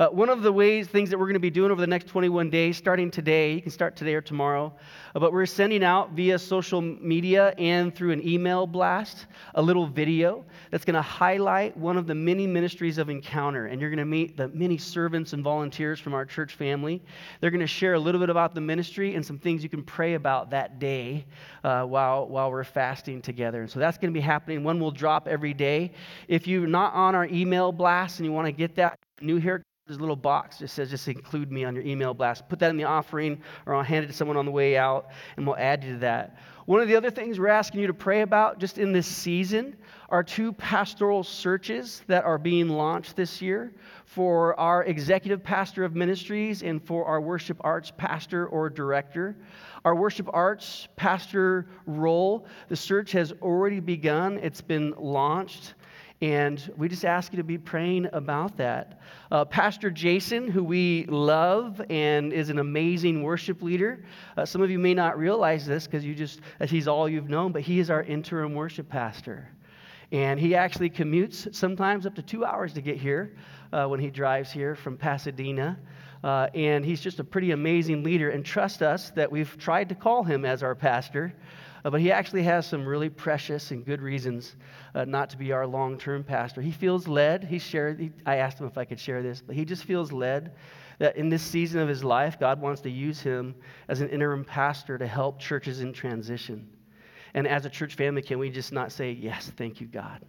Uh, 0.00 0.08
one 0.08 0.30
of 0.30 0.40
the 0.40 0.50
ways, 0.50 0.88
things 0.88 1.10
that 1.10 1.18
we're 1.18 1.26
going 1.26 1.34
to 1.34 1.38
be 1.38 1.50
doing 1.50 1.70
over 1.70 1.78
the 1.78 1.86
next 1.86 2.06
21 2.06 2.48
days, 2.48 2.74
starting 2.74 3.10
today, 3.10 3.52
you 3.52 3.60
can 3.60 3.70
start 3.70 3.94
today 3.94 4.14
or 4.14 4.22
tomorrow, 4.22 4.72
uh, 5.14 5.20
but 5.20 5.30
we're 5.30 5.44
sending 5.44 5.84
out 5.84 6.12
via 6.12 6.38
social 6.38 6.80
media 6.80 7.52
and 7.58 7.94
through 7.94 8.10
an 8.10 8.26
email 8.26 8.66
blast 8.66 9.26
a 9.56 9.60
little 9.60 9.86
video 9.86 10.42
that's 10.70 10.86
going 10.86 10.94
to 10.94 11.02
highlight 11.02 11.76
one 11.76 11.98
of 11.98 12.06
the 12.06 12.14
many 12.14 12.46
ministries 12.46 12.96
of 12.96 13.10
Encounter. 13.10 13.66
And 13.66 13.78
you're 13.78 13.90
going 13.90 13.98
to 13.98 14.06
meet 14.06 14.38
the 14.38 14.48
many 14.48 14.78
servants 14.78 15.34
and 15.34 15.44
volunteers 15.44 16.00
from 16.00 16.14
our 16.14 16.24
church 16.24 16.54
family. 16.54 17.02
They're 17.42 17.50
going 17.50 17.60
to 17.60 17.66
share 17.66 17.92
a 17.92 18.00
little 18.00 18.22
bit 18.22 18.30
about 18.30 18.54
the 18.54 18.62
ministry 18.62 19.16
and 19.16 19.26
some 19.26 19.38
things 19.38 19.62
you 19.62 19.68
can 19.68 19.82
pray 19.82 20.14
about 20.14 20.48
that 20.48 20.78
day 20.78 21.26
uh, 21.62 21.84
while, 21.84 22.26
while 22.26 22.50
we're 22.50 22.64
fasting 22.64 23.20
together. 23.20 23.60
And 23.60 23.70
so 23.70 23.78
that's 23.78 23.98
going 23.98 24.14
to 24.14 24.18
be 24.18 24.24
happening. 24.24 24.64
One 24.64 24.80
will 24.80 24.92
drop 24.92 25.28
every 25.28 25.52
day. 25.52 25.92
If 26.26 26.46
you're 26.46 26.66
not 26.66 26.94
on 26.94 27.14
our 27.14 27.26
email 27.26 27.70
blast 27.70 28.18
and 28.18 28.24
you 28.24 28.32
want 28.32 28.46
to 28.46 28.52
get 28.52 28.76
that, 28.76 28.96
new 29.20 29.36
here 29.36 29.62
there's 29.90 29.98
a 29.98 30.02
little 30.02 30.14
box 30.14 30.58
that 30.58 30.68
says 30.68 30.88
just 30.88 31.08
include 31.08 31.50
me 31.50 31.64
on 31.64 31.74
your 31.74 31.82
email 31.82 32.14
blast. 32.14 32.48
Put 32.48 32.60
that 32.60 32.70
in 32.70 32.76
the 32.76 32.84
offering, 32.84 33.42
or 33.66 33.74
I'll 33.74 33.82
hand 33.82 34.04
it 34.04 34.06
to 34.06 34.12
someone 34.12 34.36
on 34.36 34.44
the 34.44 34.52
way 34.52 34.76
out, 34.76 35.08
and 35.36 35.44
we'll 35.44 35.56
add 35.56 35.82
you 35.82 35.94
to 35.94 35.98
that. 35.98 36.36
One 36.66 36.80
of 36.80 36.86
the 36.86 36.94
other 36.94 37.10
things 37.10 37.40
we're 37.40 37.48
asking 37.48 37.80
you 37.80 37.88
to 37.88 37.94
pray 37.94 38.20
about 38.20 38.60
just 38.60 38.78
in 38.78 38.92
this 38.92 39.08
season 39.08 39.76
are 40.08 40.22
two 40.22 40.52
pastoral 40.52 41.24
searches 41.24 42.02
that 42.06 42.22
are 42.22 42.38
being 42.38 42.68
launched 42.68 43.16
this 43.16 43.42
year 43.42 43.72
for 44.04 44.58
our 44.60 44.84
executive 44.84 45.42
pastor 45.42 45.82
of 45.82 45.96
ministries 45.96 46.62
and 46.62 46.80
for 46.80 47.04
our 47.06 47.20
worship 47.20 47.56
arts 47.62 47.90
pastor 47.96 48.46
or 48.46 48.70
director. 48.70 49.34
Our 49.84 49.96
worship 49.96 50.28
arts 50.32 50.86
pastor 50.94 51.66
role, 51.84 52.46
the 52.68 52.76
search 52.76 53.10
has 53.10 53.32
already 53.42 53.80
begun, 53.80 54.38
it's 54.40 54.60
been 54.60 54.94
launched. 54.96 55.74
And 56.22 56.70
we 56.76 56.88
just 56.88 57.06
ask 57.06 57.32
you 57.32 57.38
to 57.38 57.44
be 57.44 57.56
praying 57.56 58.06
about 58.12 58.58
that. 58.58 59.00
Uh, 59.30 59.46
Pastor 59.46 59.90
Jason, 59.90 60.48
who 60.48 60.62
we 60.62 61.06
love 61.06 61.80
and 61.88 62.30
is 62.30 62.50
an 62.50 62.58
amazing 62.58 63.22
worship 63.22 63.62
leader, 63.62 64.04
uh, 64.36 64.44
some 64.44 64.60
of 64.60 64.70
you 64.70 64.78
may 64.78 64.92
not 64.92 65.18
realize 65.18 65.64
this 65.64 65.86
because 65.86 66.04
you 66.04 66.14
just, 66.14 66.40
as 66.60 66.70
he's 66.70 66.86
all 66.86 67.08
you've 67.08 67.30
known, 67.30 67.52
but 67.52 67.62
he 67.62 67.78
is 67.78 67.88
our 67.88 68.02
interim 68.02 68.54
worship 68.54 68.86
pastor. 68.86 69.48
And 70.12 70.38
he 70.38 70.54
actually 70.54 70.90
commutes 70.90 71.54
sometimes 71.54 72.04
up 72.04 72.14
to 72.16 72.22
two 72.22 72.44
hours 72.44 72.74
to 72.74 72.82
get 72.82 72.98
here 72.98 73.34
uh, 73.72 73.86
when 73.86 74.00
he 74.00 74.10
drives 74.10 74.52
here 74.52 74.74
from 74.74 74.98
Pasadena. 74.98 75.78
Uh, 76.22 76.48
and 76.54 76.84
he's 76.84 77.00
just 77.00 77.18
a 77.18 77.24
pretty 77.24 77.52
amazing 77.52 78.02
leader. 78.02 78.28
And 78.28 78.44
trust 78.44 78.82
us 78.82 79.08
that 79.10 79.32
we've 79.32 79.56
tried 79.56 79.88
to 79.88 79.94
call 79.94 80.22
him 80.22 80.44
as 80.44 80.62
our 80.62 80.74
pastor. 80.74 81.32
Uh, 81.84 81.90
but 81.90 82.00
he 82.00 82.12
actually 82.12 82.42
has 82.42 82.66
some 82.66 82.86
really 82.86 83.08
precious 83.08 83.70
and 83.70 83.84
good 83.84 84.02
reasons 84.02 84.56
uh, 84.94 85.04
not 85.04 85.30
to 85.30 85.36
be 85.36 85.52
our 85.52 85.66
long 85.66 85.96
term 85.96 86.22
pastor. 86.22 86.60
He 86.60 86.70
feels 86.70 87.08
led. 87.08 87.44
He 87.44 87.58
shared, 87.58 88.00
he, 88.00 88.12
I 88.26 88.36
asked 88.36 88.60
him 88.60 88.66
if 88.66 88.76
I 88.76 88.84
could 88.84 89.00
share 89.00 89.22
this, 89.22 89.40
but 89.40 89.56
he 89.56 89.64
just 89.64 89.84
feels 89.84 90.12
led 90.12 90.52
that 90.98 91.16
in 91.16 91.30
this 91.30 91.42
season 91.42 91.80
of 91.80 91.88
his 91.88 92.04
life, 92.04 92.38
God 92.38 92.60
wants 92.60 92.82
to 92.82 92.90
use 92.90 93.20
him 93.20 93.54
as 93.88 94.02
an 94.02 94.10
interim 94.10 94.44
pastor 94.44 94.98
to 94.98 95.06
help 95.06 95.38
churches 95.38 95.80
in 95.80 95.92
transition. 95.92 96.68
And 97.32 97.48
as 97.48 97.64
a 97.64 97.70
church 97.70 97.94
family, 97.94 98.22
can 98.22 98.38
we 98.38 98.50
just 98.50 98.72
not 98.72 98.92
say, 98.92 99.12
Yes, 99.12 99.50
thank 99.56 99.80
you, 99.80 99.86
God? 99.86 100.20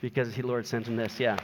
Because 0.00 0.34
the 0.34 0.42
Lord 0.42 0.66
sent 0.66 0.86
him 0.86 0.96
this. 0.96 1.18
Yeah. 1.18 1.38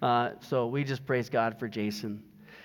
Uh, 0.00 0.30
so 0.40 0.66
we 0.66 0.82
just 0.82 1.06
praise 1.06 1.28
God 1.28 1.58
for 1.58 1.68
Jason. 1.68 2.22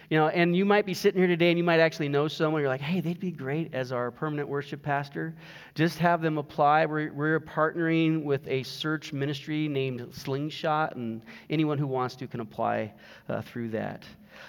You 0.10 0.18
know, 0.18 0.30
and 0.30 0.56
you 0.56 0.64
might 0.64 0.86
be 0.86 0.94
sitting 0.94 1.20
here 1.20 1.28
today 1.28 1.50
and 1.50 1.58
you 1.58 1.66
might 1.66 1.82
actually 1.82 2.08
know 2.08 2.30
someone. 2.30 2.62
You're 2.62 2.70
like, 2.70 2.80
hey, 2.80 3.02
they'd 3.02 3.20
be 3.20 3.32
great 3.32 3.74
as 3.74 3.92
our 3.92 4.10
permanent 4.10 4.48
worship 4.48 4.82
pastor. 4.82 5.36
Just 5.76 5.98
have 5.98 6.22
them 6.22 6.38
apply. 6.38 6.86
We're, 6.86 7.12
we're 7.12 7.42
partnering 7.42 8.24
with 8.24 8.48
a 8.48 8.64
search 8.64 9.12
ministry 9.12 9.68
named 9.68 10.08
Slingshot, 10.12 10.96
and 10.96 11.22
anyone 11.50 11.78
who 11.78 11.88
wants 11.88 12.16
to 12.18 12.28
can 12.28 12.40
apply 12.40 12.94
uh, 13.28 13.42
through 13.42 13.70
that. 13.72 14.06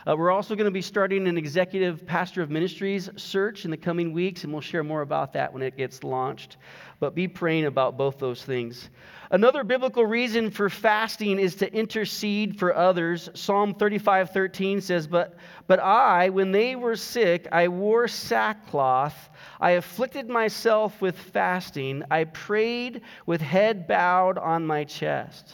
Uh, 0.06 0.16
we're 0.16 0.30
also 0.30 0.54
going 0.54 0.64
to 0.64 0.70
be 0.70 0.82
starting 0.82 1.26
an 1.28 1.36
executive 1.36 2.06
pastor 2.06 2.42
of 2.42 2.50
ministries 2.50 3.10
search 3.16 3.64
in 3.64 3.70
the 3.70 3.76
coming 3.76 4.12
weeks, 4.12 4.44
and 4.44 4.52
we'll 4.52 4.62
share 4.62 4.84
more 4.84 5.02
about 5.02 5.32
that 5.32 5.52
when 5.52 5.62
it 5.62 5.76
gets 5.76 6.02
launched. 6.02 6.56
But 7.00 7.14
be 7.14 7.28
praying 7.28 7.66
about 7.66 7.96
both 7.96 8.18
those 8.18 8.42
things. 8.42 8.90
Another 9.30 9.62
biblical 9.62 10.06
reason 10.06 10.50
for 10.50 10.70
fasting 10.70 11.38
is 11.38 11.56
to 11.56 11.72
intercede 11.72 12.58
for 12.58 12.74
others. 12.74 13.28
Psalm 13.34 13.74
35 13.74 14.30
13 14.30 14.80
says, 14.80 15.06
But, 15.06 15.36
but 15.66 15.80
I, 15.80 16.30
when 16.30 16.50
they 16.50 16.76
were 16.76 16.96
sick, 16.96 17.46
I 17.52 17.68
wore 17.68 18.08
sackcloth. 18.08 19.28
I 19.60 19.72
afflicted 19.72 20.28
myself 20.28 21.00
with 21.02 21.18
fasting. 21.18 22.04
I 22.10 22.24
prayed 22.24 23.02
with 23.26 23.42
head 23.42 23.86
bowed 23.86 24.38
on 24.38 24.66
my 24.66 24.84
chest. 24.84 25.52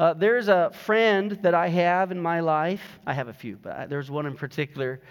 Uh, 0.00 0.14
there's 0.14 0.48
a 0.48 0.70
friend 0.70 1.32
that 1.42 1.52
I 1.52 1.68
have 1.68 2.10
in 2.10 2.18
my 2.18 2.40
life. 2.40 2.80
I 3.06 3.12
have 3.12 3.28
a 3.28 3.34
few, 3.34 3.58
but 3.58 3.90
there's 3.90 4.10
one 4.10 4.24
in 4.24 4.34
particular 4.34 5.02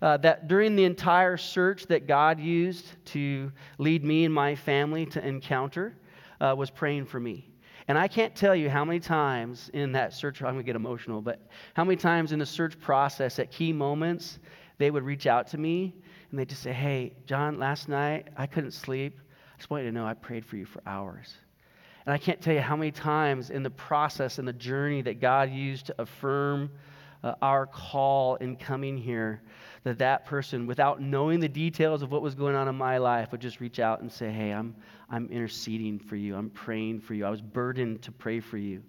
uh, 0.00 0.16
that 0.16 0.48
during 0.48 0.74
the 0.74 0.84
entire 0.84 1.36
search 1.36 1.84
that 1.88 2.06
God 2.06 2.40
used 2.40 2.86
to 3.08 3.52
lead 3.76 4.06
me 4.06 4.24
and 4.24 4.32
my 4.32 4.54
family 4.54 5.04
to 5.04 5.22
encounter 5.22 5.98
uh, 6.40 6.54
was 6.56 6.70
praying 6.70 7.04
for 7.04 7.20
me. 7.20 7.50
And 7.88 7.98
I 7.98 8.08
can't 8.08 8.34
tell 8.34 8.56
you 8.56 8.70
how 8.70 8.86
many 8.86 9.00
times 9.00 9.70
in 9.74 9.92
that 9.92 10.14
search, 10.14 10.40
I'm 10.40 10.54
going 10.54 10.56
to 10.60 10.62
get 10.62 10.76
emotional, 10.76 11.20
but 11.20 11.46
how 11.74 11.84
many 11.84 11.96
times 11.96 12.32
in 12.32 12.38
the 12.38 12.46
search 12.46 12.80
process 12.80 13.38
at 13.38 13.50
key 13.50 13.74
moments, 13.74 14.38
they 14.78 14.90
would 14.90 15.02
reach 15.02 15.26
out 15.26 15.46
to 15.48 15.58
me 15.58 15.94
and 16.30 16.40
they'd 16.40 16.48
just 16.48 16.62
say, 16.62 16.72
Hey, 16.72 17.12
John, 17.26 17.58
last 17.58 17.86
night 17.86 18.28
I 18.34 18.46
couldn't 18.46 18.70
sleep. 18.70 19.20
I 19.52 19.58
just 19.58 19.68
want 19.68 19.84
you 19.84 19.90
to 19.90 19.94
know 19.94 20.06
I 20.06 20.14
prayed 20.14 20.46
for 20.46 20.56
you 20.56 20.64
for 20.64 20.80
hours. 20.86 21.34
And 22.08 22.14
I 22.14 22.16
can't 22.16 22.40
tell 22.40 22.54
you 22.54 22.62
how 22.62 22.74
many 22.74 22.90
times 22.90 23.50
in 23.50 23.62
the 23.62 23.68
process 23.68 24.38
and 24.38 24.48
the 24.48 24.54
journey 24.54 25.02
that 25.02 25.20
God 25.20 25.50
used 25.50 25.84
to 25.88 25.94
affirm 25.98 26.70
uh, 27.22 27.34
our 27.42 27.66
call 27.66 28.36
in 28.36 28.56
coming 28.56 28.96
here 28.96 29.42
that 29.84 29.98
that 29.98 30.24
person, 30.24 30.66
without 30.66 31.02
knowing 31.02 31.38
the 31.38 31.50
details 31.50 32.00
of 32.00 32.10
what 32.10 32.22
was 32.22 32.34
going 32.34 32.56
on 32.56 32.66
in 32.66 32.74
my 32.74 32.96
life, 32.96 33.30
would 33.30 33.42
just 33.42 33.60
reach 33.60 33.78
out 33.78 34.00
and 34.00 34.10
say, 34.10 34.32
Hey, 34.32 34.52
I'm, 34.54 34.74
I'm 35.10 35.28
interceding 35.30 35.98
for 35.98 36.16
you. 36.16 36.34
I'm 36.34 36.48
praying 36.48 37.00
for 37.00 37.12
you. 37.12 37.26
I 37.26 37.30
was 37.30 37.42
burdened 37.42 38.00
to 38.00 38.10
pray 38.10 38.40
for 38.40 38.56
you. 38.56 38.82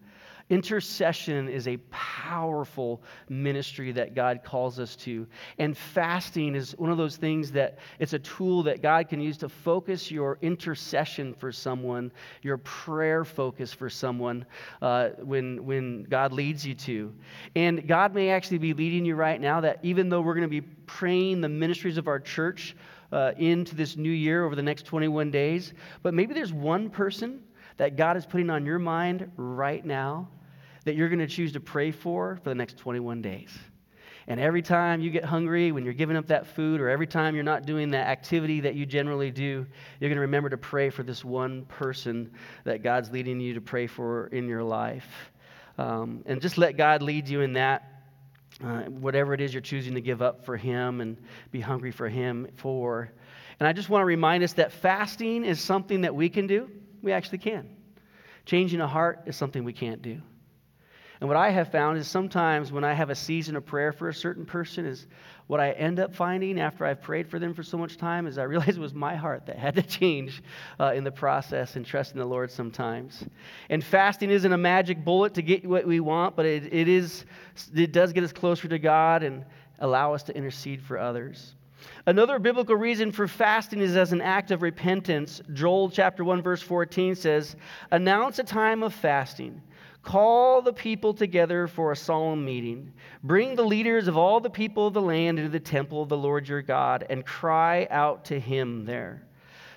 Intercession 0.49 1.47
is 1.47 1.67
a 1.67 1.77
powerful 1.91 3.03
ministry 3.29 3.91
that 3.91 4.15
God 4.15 4.41
calls 4.43 4.79
us 4.79 4.95
to. 4.95 5.27
And 5.59 5.77
fasting 5.77 6.55
is 6.55 6.75
one 6.79 6.89
of 6.89 6.97
those 6.97 7.17
things 7.17 7.51
that 7.51 7.77
it's 7.99 8.13
a 8.13 8.19
tool 8.19 8.63
that 8.63 8.81
God 8.81 9.09
can 9.09 9.21
use 9.21 9.37
to 9.37 9.49
focus 9.49 10.09
your 10.09 10.39
intercession 10.41 11.35
for 11.35 11.51
someone, 11.51 12.11
your 12.41 12.57
prayer 12.57 13.23
focus 13.23 13.73
for 13.73 13.91
someone 13.91 14.43
uh, 14.81 15.09
when, 15.19 15.63
when 15.65 16.03
God 16.03 16.33
leads 16.33 16.65
you 16.65 16.73
to. 16.73 17.13
And 17.55 17.87
God 17.87 18.15
may 18.15 18.31
actually 18.31 18.57
be 18.57 18.73
leading 18.73 19.05
you 19.05 19.13
right 19.13 19.39
now 19.39 19.61
that 19.61 19.77
even 19.83 20.09
though 20.09 20.21
we're 20.21 20.33
going 20.33 20.49
to 20.49 20.61
be 20.61 20.61
praying 20.61 21.41
the 21.41 21.49
ministries 21.49 21.97
of 21.97 22.07
our 22.07 22.19
church 22.19 22.75
uh, 23.11 23.33
into 23.37 23.75
this 23.75 23.97
new 23.97 24.09
year 24.09 24.45
over 24.45 24.55
the 24.55 24.63
next 24.63 24.87
21 24.87 25.29
days, 25.29 25.73
but 26.01 26.15
maybe 26.15 26.33
there's 26.33 26.53
one 26.53 26.89
person 26.89 27.43
that 27.77 27.95
God 27.95 28.17
is 28.17 28.25
putting 28.25 28.49
on 28.49 28.65
your 28.65 28.79
mind 28.79 29.31
right 29.37 29.85
now 29.85 30.27
that 30.85 30.95
you're 30.95 31.09
going 31.09 31.19
to 31.19 31.27
choose 31.27 31.53
to 31.53 31.59
pray 31.59 31.91
for 31.91 32.39
for 32.43 32.49
the 32.49 32.55
next 32.55 32.77
21 32.77 33.21
days. 33.21 33.49
And 34.29 34.39
every 34.39 34.61
time 34.61 35.01
you 35.01 35.09
get 35.09 35.25
hungry, 35.25 35.71
when 35.71 35.83
you're 35.83 35.93
giving 35.93 36.15
up 36.15 36.27
that 36.27 36.45
food, 36.45 36.81
or 36.81 36.89
every 36.89 37.07
time 37.07 37.33
you're 37.33 37.43
not 37.43 37.65
doing 37.65 37.91
that 37.91 38.07
activity 38.07 38.59
that 38.61 38.75
you 38.75 38.85
generally 38.85 39.31
do, 39.31 39.65
you're 39.99 40.09
going 40.09 40.17
to 40.17 40.21
remember 40.21 40.49
to 40.49 40.57
pray 40.57 40.91
for 40.91 41.01
this 41.01 41.25
one 41.25 41.65
person 41.65 42.31
that 42.63 42.83
God's 42.83 43.09
leading 43.09 43.39
you 43.39 43.55
to 43.55 43.61
pray 43.61 43.87
for 43.87 44.27
in 44.27 44.47
your 44.47 44.61
life. 44.63 45.31
Um, 45.79 46.21
and 46.27 46.41
just 46.41 46.59
let 46.59 46.77
God 46.77 47.01
lead 47.01 47.27
you 47.27 47.41
in 47.41 47.53
that, 47.53 48.03
uh, 48.63 48.81
whatever 48.83 49.33
it 49.33 49.41
is 49.41 49.51
you're 49.51 49.61
choosing 49.61 49.95
to 49.95 50.01
give 50.01 50.21
up 50.21 50.45
for 50.45 50.57
Him 50.57 51.01
and 51.01 51.17
be 51.51 51.59
hungry 51.59 51.91
for 51.91 52.07
Him 52.07 52.49
for. 52.57 53.11
And 53.59 53.67
I 53.67 53.73
just 53.73 53.89
want 53.89 54.03
to 54.03 54.05
remind 54.05 54.43
us 54.43 54.53
that 54.53 54.73
fasting 54.73 55.43
is 55.43 55.59
something 55.59 56.01
that 56.01 56.13
we 56.13 56.29
can 56.29 56.45
do. 56.45 56.69
We 57.01 57.13
actually 57.13 57.39
can. 57.39 57.67
Changing 58.45 58.79
a 58.79 58.87
heart 58.87 59.21
is 59.25 59.35
something 59.35 59.63
we 59.63 59.73
can't 59.73 60.03
do. 60.03 60.21
And 61.21 61.27
what 61.27 61.37
I 61.37 61.49
have 61.49 61.69
found 61.69 61.97
is 61.97 62.07
sometimes 62.07 62.71
when 62.71 62.85
I 62.85 62.93
have 62.93 63.09
a 63.09 63.15
season 63.15 63.57
of 63.57 63.65
prayer 63.65 63.91
for 63.91 64.07
a 64.07 64.13
certain 64.13 64.45
person, 64.45 64.85
is 64.85 65.05
what 65.47 65.59
I 65.59 65.71
end 65.71 65.99
up 65.99 66.15
finding 66.15 66.59
after 66.61 66.85
I've 66.85 67.01
prayed 67.01 67.27
for 67.27 67.39
them 67.39 67.53
for 67.53 67.61
so 67.61 67.77
much 67.77 67.97
time 67.97 68.25
is 68.25 68.37
I 68.37 68.43
realize 68.45 68.77
it 68.77 68.79
was 68.79 68.93
my 68.93 69.15
heart 69.15 69.45
that 69.47 69.57
had 69.57 69.75
to 69.75 69.81
change 69.81 70.41
uh, 70.79 70.93
in 70.95 71.03
the 71.03 71.11
process 71.11 71.75
and 71.75 71.85
trust 71.85 72.13
in 72.13 72.19
the 72.19 72.25
Lord 72.25 72.51
sometimes. 72.51 73.25
And 73.69 73.83
fasting 73.83 74.29
isn't 74.29 74.51
a 74.51 74.57
magic 74.57 75.03
bullet 75.03 75.33
to 75.33 75.41
get 75.41 75.65
what 75.65 75.85
we 75.85 75.99
want, 75.99 76.37
but 76.37 76.45
it, 76.45 76.73
it 76.73 76.87
is 76.87 77.25
it 77.75 77.91
does 77.91 78.13
get 78.13 78.23
us 78.23 78.31
closer 78.31 78.69
to 78.69 78.79
God 78.79 79.21
and 79.21 79.43
allow 79.79 80.13
us 80.13 80.23
to 80.23 80.35
intercede 80.35 80.81
for 80.81 80.97
others. 80.97 81.55
Another 82.05 82.39
biblical 82.39 82.75
reason 82.75 83.11
for 83.11 83.27
fasting 83.27 83.79
is 83.81 83.97
as 83.97 84.13
an 84.13 84.21
act 84.21 84.51
of 84.51 84.61
repentance. 84.61 85.41
Joel 85.53 85.89
chapter 85.89 86.23
1 86.23 86.41
verse 86.41 86.61
14 86.61 87.15
says, 87.15 87.57
"Announce 87.91 88.39
a 88.39 88.43
time 88.43 88.83
of 88.83 88.93
fasting." 88.93 89.61
Call 90.01 90.61
the 90.61 90.73
people 90.73 91.13
together 91.13 91.67
for 91.67 91.91
a 91.91 91.95
solemn 91.95 92.45
meeting. 92.45 92.93
Bring 93.23 93.55
the 93.55 93.65
leaders 93.65 94.07
of 94.07 94.17
all 94.17 94.39
the 94.39 94.49
people 94.49 94.87
of 94.87 94.93
the 94.93 95.01
land 95.01 95.39
into 95.39 95.51
the 95.51 95.59
temple 95.59 96.01
of 96.01 96.09
the 96.09 96.17
Lord 96.17 96.47
your 96.47 96.61
God 96.61 97.05
and 97.09 97.25
cry 97.25 97.87
out 97.91 98.25
to 98.25 98.39
him 98.39 98.85
there. 98.85 99.27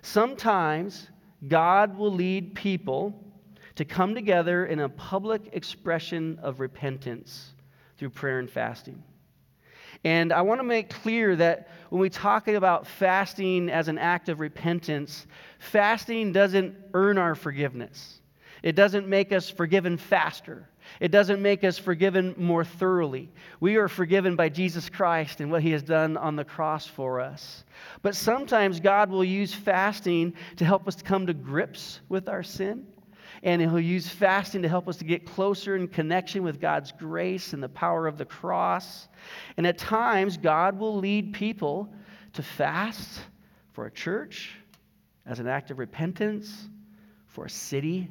Sometimes 0.03 1.09
God 1.49 1.97
will 1.97 2.13
lead 2.13 2.55
people 2.55 3.25
to 3.75 3.85
come 3.85 4.15
together 4.15 4.67
in 4.67 4.81
a 4.81 4.89
public 4.89 5.51
expression 5.53 6.39
of 6.43 6.61
repentance 6.61 7.55
through 7.97 8.11
prayer 8.11 8.39
and 8.39 8.51
fasting. 8.51 9.03
And 10.05 10.33
I 10.33 10.43
want 10.43 10.61
to 10.61 10.65
make 10.65 10.91
clear 10.91 11.37
that 11.37 11.69
when 11.91 12.01
we 12.01 12.11
talk 12.11 12.49
about 12.49 12.87
fasting 12.87 13.69
as 13.69 13.89
an 13.89 13.99
act 13.99 14.29
of 14.29 14.41
repentance, 14.41 15.27
fasting 15.59 16.33
doesn't 16.33 16.75
earn 16.95 17.19
our 17.19 17.35
forgiveness. 17.35 18.22
It 18.63 18.77
doesn't 18.77 19.09
make 19.09 19.33
us 19.33 19.51
forgiven 19.51 19.97
faster. 19.97 20.69
It 21.01 21.11
doesn't 21.11 21.43
make 21.43 21.65
us 21.65 21.79
forgiven 21.79 22.35
more 22.37 22.65
thoroughly. 22.65 23.31
We 23.61 23.77
are 23.77 23.89
forgiven 23.89 24.37
by 24.37 24.49
Jesus 24.49 24.89
Christ 24.89 25.41
and 25.41 25.51
what 25.51 25.63
he 25.63 25.73
has 25.73 25.83
done 25.83 26.17
on 26.17 26.37
the 26.37 26.45
cross 26.45 26.87
for 26.87 27.21
us. 27.21 27.65
But 28.03 28.15
sometimes 28.15 28.81
God 28.81 29.11
will 29.11 29.25
use 29.25 29.53
fasting 29.53 30.35
to 30.57 30.65
help 30.65 30.87
us 30.87 31.01
come 31.03 31.27
to 31.27 31.35
grips 31.35 32.01
with 32.09 32.29
our 32.29 32.43
sin. 32.43 32.87
And 33.45 33.61
he'll 33.61 33.81
use 33.81 34.09
fasting 34.09 34.63
to 34.63 34.69
help 34.69 34.87
us 34.87 34.99
to 34.99 35.05
get 35.05 35.27
closer 35.27 35.75
in 35.75 35.89
connection 35.89 36.45
with 36.45 36.61
God's 36.61 36.93
grace 36.93 37.53
and 37.53 37.63
the 37.63 37.69
power 37.69 38.07
of 38.07 38.17
the 38.17 38.25
cross. 38.25 39.09
And 39.57 39.67
at 39.67 39.79
times, 39.79 40.37
God 40.37 40.79
will 40.79 40.99
lead 40.99 41.33
people 41.33 41.93
to 42.35 42.43
fast 42.43 43.21
for 43.73 43.87
a 43.87 43.91
church 43.91 44.57
as 45.27 45.41
an 45.41 45.49
act 45.49 45.73
of 45.73 45.81
repentance, 45.81 46.69
for 47.27 47.47
a 47.47 47.51
city, 47.51 48.09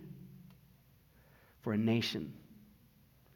for 1.61 1.73
a 1.73 1.77
nation. 1.77 2.33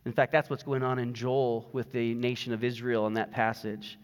In 0.05 0.13
fact, 0.13 0.31
that's 0.31 0.49
what's 0.49 0.63
going 0.63 0.83
on 0.83 0.99
in 0.99 1.13
Joel 1.13 1.69
with 1.73 1.91
the 1.91 2.13
nation 2.13 2.53
of 2.53 2.63
Israel 2.63 3.07
in 3.07 3.13
that 3.15 3.31
passage. 3.31 3.97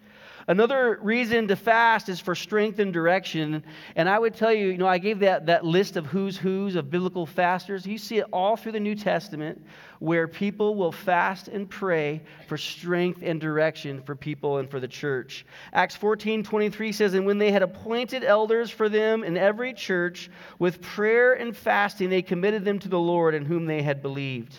Another 0.47 0.99
reason 1.01 1.47
to 1.47 1.55
fast 1.55 2.09
is 2.09 2.19
for 2.19 2.35
strength 2.35 2.79
and 2.79 2.91
direction. 2.91 3.63
And 3.95 4.09
I 4.09 4.17
would 4.17 4.35
tell 4.35 4.53
you, 4.53 4.67
you 4.67 4.77
know, 4.77 4.87
I 4.87 4.97
gave 4.97 5.19
that, 5.19 5.45
that 5.47 5.65
list 5.65 5.97
of 5.97 6.05
who's 6.05 6.37
who's 6.37 6.75
of 6.75 6.89
biblical 6.89 7.25
fasters. 7.25 7.85
You 7.85 7.97
see 7.97 8.17
it 8.19 8.25
all 8.31 8.55
through 8.55 8.73
the 8.73 8.79
New 8.79 8.95
Testament 8.95 9.65
where 10.01 10.27
people 10.27 10.73
will 10.73 10.91
fast 10.91 11.47
and 11.47 11.69
pray 11.69 12.21
for 12.47 12.57
strength 12.57 13.21
and 13.23 13.39
direction 13.39 14.01
for 14.01 14.15
people 14.15 14.57
and 14.57 14.67
for 14.67 14.79
the 14.79 14.87
church. 14.87 15.45
Acts 15.73 15.95
14 15.95 16.43
23 16.43 16.91
says, 16.91 17.13
And 17.13 17.25
when 17.25 17.37
they 17.37 17.51
had 17.51 17.61
appointed 17.61 18.23
elders 18.23 18.71
for 18.71 18.89
them 18.89 19.23
in 19.23 19.37
every 19.37 19.73
church, 19.73 20.31
with 20.57 20.81
prayer 20.81 21.33
and 21.33 21.55
fasting, 21.55 22.09
they 22.09 22.23
committed 22.23 22.65
them 22.65 22.79
to 22.79 22.89
the 22.89 22.99
Lord 22.99 23.35
in 23.35 23.45
whom 23.45 23.67
they 23.67 23.83
had 23.83 24.01
believed. 24.01 24.57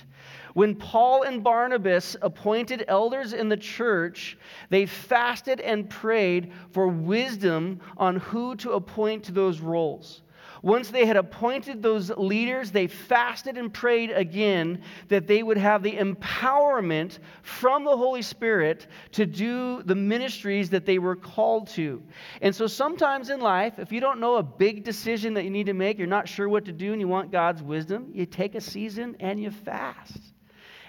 When 0.54 0.74
Paul 0.74 1.22
and 1.22 1.42
Barnabas 1.42 2.16
appointed 2.20 2.84
elders 2.88 3.32
in 3.32 3.48
the 3.48 3.56
church, 3.56 4.36
they 4.68 4.86
fasted 4.86 5.60
and 5.60 5.88
prayed 5.88 6.52
for 6.72 6.88
wisdom 6.88 7.80
on 7.96 8.16
who 8.16 8.54
to 8.56 8.72
appoint 8.72 9.24
to 9.24 9.32
those 9.32 9.60
roles. 9.60 10.22
Once 10.62 10.90
they 10.90 11.04
had 11.04 11.16
appointed 11.16 11.82
those 11.82 12.10
leaders, 12.10 12.70
they 12.70 12.86
fasted 12.86 13.58
and 13.58 13.74
prayed 13.74 14.10
again 14.12 14.80
that 15.08 15.26
they 15.26 15.42
would 15.42 15.56
have 15.56 15.82
the 15.82 15.96
empowerment 15.96 17.18
from 17.42 17.82
the 17.82 17.96
Holy 17.96 18.22
Spirit 18.22 18.86
to 19.10 19.26
do 19.26 19.82
the 19.82 19.94
ministries 19.94 20.70
that 20.70 20.86
they 20.86 21.00
were 21.00 21.16
called 21.16 21.66
to. 21.66 22.00
And 22.42 22.54
so 22.54 22.68
sometimes 22.68 23.28
in 23.28 23.40
life, 23.40 23.80
if 23.80 23.90
you 23.90 24.00
don't 24.00 24.20
know 24.20 24.36
a 24.36 24.42
big 24.42 24.84
decision 24.84 25.34
that 25.34 25.42
you 25.42 25.50
need 25.50 25.66
to 25.66 25.72
make, 25.72 25.98
you're 25.98 26.06
not 26.06 26.28
sure 26.28 26.48
what 26.48 26.64
to 26.66 26.72
do, 26.72 26.92
and 26.92 27.00
you 27.00 27.08
want 27.08 27.32
God's 27.32 27.62
wisdom, 27.62 28.10
you 28.12 28.24
take 28.24 28.54
a 28.54 28.60
season 28.60 29.16
and 29.18 29.42
you 29.42 29.50
fast 29.50 30.31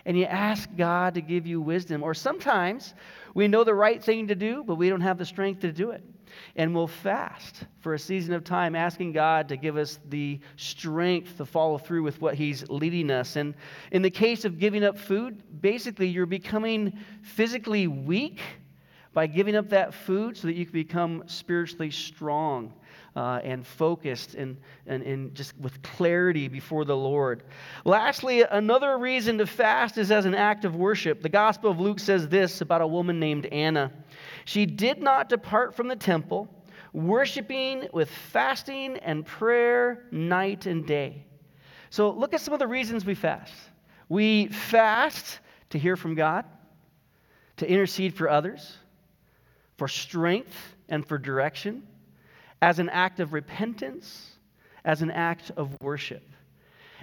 and 0.05 0.17
you 0.17 0.25
ask 0.25 0.69
God 0.75 1.13
to 1.15 1.21
give 1.21 1.47
you 1.47 1.61
wisdom. 1.61 2.03
Or 2.03 2.13
sometimes 2.13 2.93
we 3.33 3.47
know 3.47 3.63
the 3.63 3.73
right 3.73 4.03
thing 4.03 4.27
to 4.27 4.35
do, 4.35 4.63
but 4.63 4.75
we 4.75 4.89
don't 4.89 5.01
have 5.01 5.17
the 5.17 5.25
strength 5.25 5.61
to 5.61 5.71
do 5.71 5.91
it. 5.91 6.03
And 6.55 6.73
we'll 6.73 6.87
fast 6.87 7.65
for 7.79 7.93
a 7.93 7.99
season 7.99 8.33
of 8.33 8.43
time, 8.43 8.75
asking 8.75 9.11
God 9.11 9.47
to 9.49 9.57
give 9.57 9.77
us 9.77 9.99
the 10.09 10.39
strength 10.55 11.37
to 11.37 11.45
follow 11.45 11.77
through 11.77 12.03
with 12.03 12.19
what 12.21 12.35
He's 12.35 12.67
leading 12.69 13.11
us. 13.11 13.35
And 13.35 13.53
in 13.91 14.01
the 14.01 14.09
case 14.09 14.43
of 14.43 14.59
giving 14.59 14.83
up 14.83 14.97
food, 14.97 15.61
basically 15.61 16.07
you're 16.07 16.25
becoming 16.25 16.99
physically 17.21 17.87
weak 17.87 18.41
by 19.13 19.27
giving 19.27 19.55
up 19.55 19.69
that 19.69 19.93
food 19.93 20.35
so 20.35 20.47
that 20.47 20.55
you 20.55 20.65
can 20.65 20.73
become 20.73 21.23
spiritually 21.27 21.91
strong 21.91 22.73
uh, 23.15 23.39
and 23.43 23.65
focused 23.65 24.35
and, 24.35 24.57
and, 24.87 25.03
and 25.03 25.35
just 25.35 25.57
with 25.59 25.81
clarity 25.81 26.47
before 26.47 26.85
the 26.85 26.95
Lord. 26.95 27.43
Lastly, 27.85 28.41
another 28.41 28.97
reason 28.97 29.37
to 29.37 29.45
fast 29.45 29.97
is 29.97 30.11
as 30.11 30.25
an 30.25 30.33
act 30.33 30.65
of 30.65 30.75
worship. 30.75 31.21
The 31.21 31.29
Gospel 31.29 31.69
of 31.71 31.79
Luke 31.79 31.99
says 31.99 32.27
this 32.27 32.61
about 32.61 32.81
a 32.81 32.87
woman 32.87 33.19
named 33.19 33.45
Anna. 33.47 33.91
She 34.45 34.65
did 34.65 35.01
not 35.01 35.29
depart 35.29 35.75
from 35.75 35.87
the 35.87 35.95
temple, 35.95 36.47
worshiping 36.91 37.87
with 37.93 38.09
fasting 38.09 38.97
and 38.97 39.25
prayer 39.25 40.05
night 40.11 40.65
and 40.65 40.85
day. 40.85 41.25
So 41.89 42.09
look 42.09 42.33
at 42.33 42.41
some 42.41 42.53
of 42.53 42.59
the 42.59 42.67
reasons 42.67 43.05
we 43.05 43.15
fast. 43.15 43.53
We 44.09 44.47
fast 44.47 45.39
to 45.69 45.77
hear 45.77 45.95
from 45.95 46.15
God, 46.15 46.45
to 47.57 47.69
intercede 47.69 48.15
for 48.15 48.29
others, 48.29 48.77
for 49.77 49.87
strength 49.87 50.55
and 50.89 51.05
for 51.07 51.17
direction 51.19 51.83
as 52.63 52.79
an 52.79 52.87
act 52.87 53.19
of 53.19 53.33
repentance, 53.33 54.37
as 54.85 55.01
an 55.01 55.11
act 55.11 55.51
of 55.57 55.75
worship. 55.81 56.23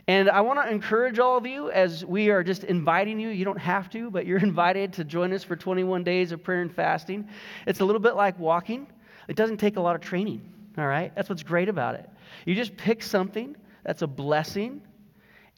And 0.08 0.30
I 0.30 0.40
want 0.40 0.58
to 0.58 0.70
encourage 0.70 1.18
all 1.18 1.36
of 1.36 1.46
you 1.46 1.70
as 1.70 2.02
we 2.02 2.30
are 2.30 2.42
just 2.42 2.64
inviting 2.64 3.20
you. 3.20 3.28
You 3.28 3.44
don't 3.44 3.58
have 3.58 3.90
to, 3.90 4.10
but 4.10 4.24
you're 4.24 4.38
invited 4.52 4.94
to 4.94 5.04
join 5.04 5.34
us 5.34 5.44
for 5.44 5.56
21 5.56 6.02
days 6.02 6.32
of 6.32 6.42
prayer 6.42 6.62
and 6.62 6.74
fasting. 6.74 7.28
It's 7.66 7.80
a 7.80 7.84
little 7.84 8.00
bit 8.00 8.14
like 8.14 8.38
walking, 8.38 8.86
it 9.28 9.36
doesn't 9.36 9.58
take 9.58 9.76
a 9.76 9.82
lot 9.82 9.94
of 9.94 10.00
training, 10.00 10.40
all 10.78 10.86
right? 10.86 11.14
That's 11.14 11.28
what's 11.28 11.42
great 11.42 11.68
about 11.68 11.94
it. 11.94 12.08
You 12.46 12.54
just 12.54 12.74
pick 12.78 13.02
something 13.02 13.54
that's 13.84 14.00
a 14.00 14.06
blessing 14.06 14.80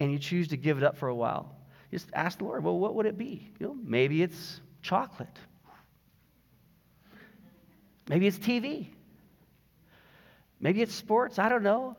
and 0.00 0.10
you 0.10 0.18
choose 0.18 0.48
to 0.48 0.56
give 0.56 0.78
it 0.78 0.82
up 0.82 0.96
for 0.96 1.10
a 1.10 1.14
while. 1.14 1.54
Just 1.92 2.08
ask 2.12 2.38
the 2.38 2.44
Lord, 2.44 2.64
well, 2.64 2.76
what 2.76 2.96
would 2.96 3.06
it 3.06 3.16
be? 3.16 3.52
You 3.60 3.68
know, 3.68 3.76
maybe 3.84 4.20
it's 4.20 4.60
chocolate. 4.82 5.38
Maybe 8.08 8.26
it's 8.26 8.38
TV. 8.40 8.88
Maybe 10.62 10.81
it's 10.81 10.94
sports, 10.94 11.38
I 11.38 11.51
don't 11.51 11.62
know. 11.62 11.96